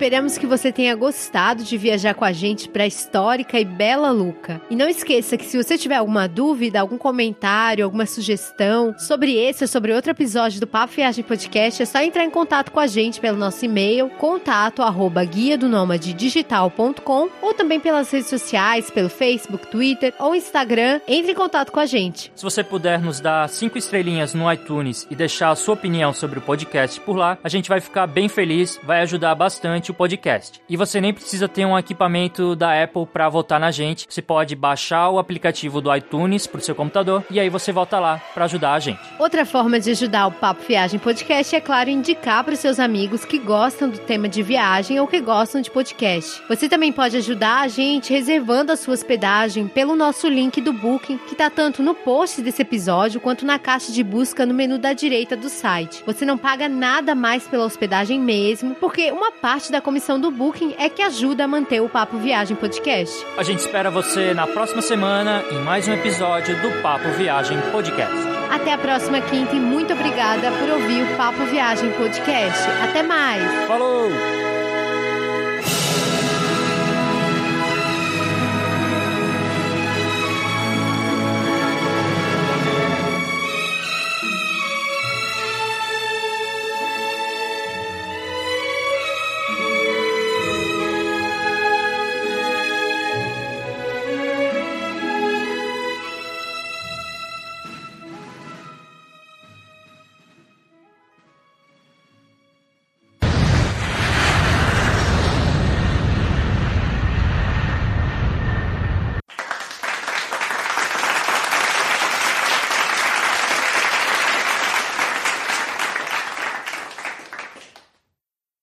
Esperamos 0.00 0.38
que 0.38 0.46
você 0.46 0.72
tenha 0.72 0.96
gostado 0.96 1.62
de 1.62 1.76
viajar 1.76 2.14
com 2.14 2.24
a 2.24 2.32
gente 2.32 2.70
para 2.70 2.84
a 2.84 2.86
histórica 2.86 3.60
e 3.60 3.66
bela 3.66 4.10
Luca. 4.10 4.58
E 4.70 4.74
não 4.74 4.88
esqueça 4.88 5.36
que 5.36 5.44
se 5.44 5.62
você 5.62 5.76
tiver 5.76 5.96
alguma 5.96 6.26
dúvida, 6.26 6.80
algum 6.80 6.96
comentário, 6.96 7.84
alguma 7.84 8.06
sugestão 8.06 8.94
sobre 8.98 9.36
esse 9.36 9.62
ou 9.62 9.68
sobre 9.68 9.92
outro 9.92 10.10
episódio 10.10 10.58
do 10.58 10.66
Papo 10.66 10.94
Viagem 10.94 11.22
Podcast, 11.22 11.82
é 11.82 11.84
só 11.84 12.00
entrar 12.00 12.24
em 12.24 12.30
contato 12.30 12.72
com 12.72 12.80
a 12.80 12.86
gente 12.86 13.20
pelo 13.20 13.36
nosso 13.36 13.62
e-mail, 13.62 14.08
contato 14.08 14.80
ou 17.42 17.52
também 17.52 17.78
pelas 17.78 18.10
redes 18.10 18.30
sociais, 18.30 18.90
pelo 18.90 19.10
Facebook, 19.10 19.66
Twitter 19.66 20.14
ou 20.18 20.34
Instagram. 20.34 21.02
Entre 21.06 21.32
em 21.32 21.34
contato 21.34 21.70
com 21.70 21.78
a 21.78 21.84
gente. 21.84 22.32
Se 22.34 22.42
você 22.42 22.64
puder 22.64 23.02
nos 23.02 23.20
dar 23.20 23.46
cinco 23.50 23.76
estrelinhas 23.76 24.32
no 24.32 24.50
iTunes 24.50 25.06
e 25.10 25.14
deixar 25.14 25.50
a 25.50 25.54
sua 25.54 25.74
opinião 25.74 26.14
sobre 26.14 26.38
o 26.38 26.42
podcast 26.42 26.98
por 27.02 27.16
lá, 27.16 27.36
a 27.44 27.50
gente 27.50 27.68
vai 27.68 27.82
ficar 27.82 28.06
bem 28.06 28.30
feliz, 28.30 28.80
vai 28.82 29.02
ajudar 29.02 29.34
bastante 29.34 29.89
o 29.90 29.94
podcast. 29.94 30.60
E 30.68 30.76
você 30.76 31.00
nem 31.00 31.12
precisa 31.12 31.48
ter 31.48 31.64
um 31.64 31.78
equipamento 31.78 32.56
da 32.56 32.82
Apple 32.82 33.06
para 33.06 33.28
votar 33.28 33.60
na 33.60 33.70
gente. 33.70 34.06
Você 34.08 34.22
pode 34.22 34.54
baixar 34.54 35.10
o 35.10 35.18
aplicativo 35.18 35.80
do 35.80 35.94
iTunes 35.94 36.46
pro 36.46 36.60
seu 36.60 36.74
computador 36.74 37.24
e 37.30 37.38
aí 37.38 37.48
você 37.48 37.72
volta 37.72 37.98
lá 37.98 38.20
para 38.34 38.44
ajudar 38.44 38.74
a 38.74 38.78
gente. 38.78 39.00
Outra 39.18 39.44
forma 39.44 39.78
de 39.78 39.90
ajudar 39.90 40.26
o 40.26 40.32
Papo 40.32 40.62
Viagem 40.66 40.98
Podcast 40.98 41.54
é, 41.54 41.60
claro, 41.60 41.90
indicar 41.90 42.44
para 42.44 42.56
seus 42.56 42.78
amigos 42.78 43.24
que 43.24 43.38
gostam 43.38 43.88
do 43.88 43.98
tema 43.98 44.28
de 44.28 44.42
viagem 44.42 45.00
ou 45.00 45.06
que 45.06 45.20
gostam 45.20 45.60
de 45.60 45.70
podcast. 45.70 46.42
Você 46.48 46.68
também 46.68 46.92
pode 46.92 47.16
ajudar 47.16 47.60
a 47.60 47.68
gente 47.68 48.12
reservando 48.12 48.72
a 48.72 48.76
sua 48.76 48.94
hospedagem 48.94 49.66
pelo 49.68 49.96
nosso 49.96 50.28
link 50.28 50.60
do 50.60 50.72
Booking, 50.72 51.18
que 51.18 51.32
está 51.32 51.50
tanto 51.50 51.82
no 51.82 51.94
post 51.94 52.42
desse 52.42 52.62
episódio 52.62 53.20
quanto 53.20 53.44
na 53.44 53.58
caixa 53.58 53.92
de 53.92 54.02
busca 54.02 54.46
no 54.46 54.54
menu 54.54 54.78
da 54.78 54.92
direita 54.92 55.36
do 55.36 55.48
site. 55.48 56.02
Você 56.06 56.24
não 56.24 56.38
paga 56.38 56.68
nada 56.68 57.14
mais 57.14 57.46
pela 57.46 57.64
hospedagem 57.64 58.20
mesmo, 58.20 58.74
porque 58.74 59.10
uma 59.10 59.32
parte 59.32 59.72
da 59.80 59.82
comissão 59.82 60.20
do 60.20 60.30
Booking 60.30 60.74
é 60.78 60.90
que 60.90 61.00
ajuda 61.00 61.44
a 61.44 61.48
manter 61.48 61.80
o 61.80 61.88
Papo 61.88 62.18
Viagem 62.18 62.54
Podcast. 62.54 63.26
A 63.38 63.42
gente 63.42 63.60
espera 63.60 63.90
você 63.90 64.34
na 64.34 64.46
próxima 64.46 64.82
semana 64.82 65.42
em 65.50 65.58
mais 65.60 65.88
um 65.88 65.92
episódio 65.94 66.54
do 66.60 66.82
Papo 66.82 67.08
Viagem 67.16 67.58
Podcast. 67.72 68.14
Até 68.50 68.74
a 68.74 68.78
próxima 68.78 69.22
quinta 69.22 69.56
e 69.56 69.58
muito 69.58 69.94
obrigada 69.94 70.50
por 70.52 70.68
ouvir 70.68 71.02
o 71.02 71.16
Papo 71.16 71.44
Viagem 71.46 71.90
Podcast. 71.92 72.62
Até 72.82 73.02
mais! 73.02 73.66
Falou! 73.66 74.39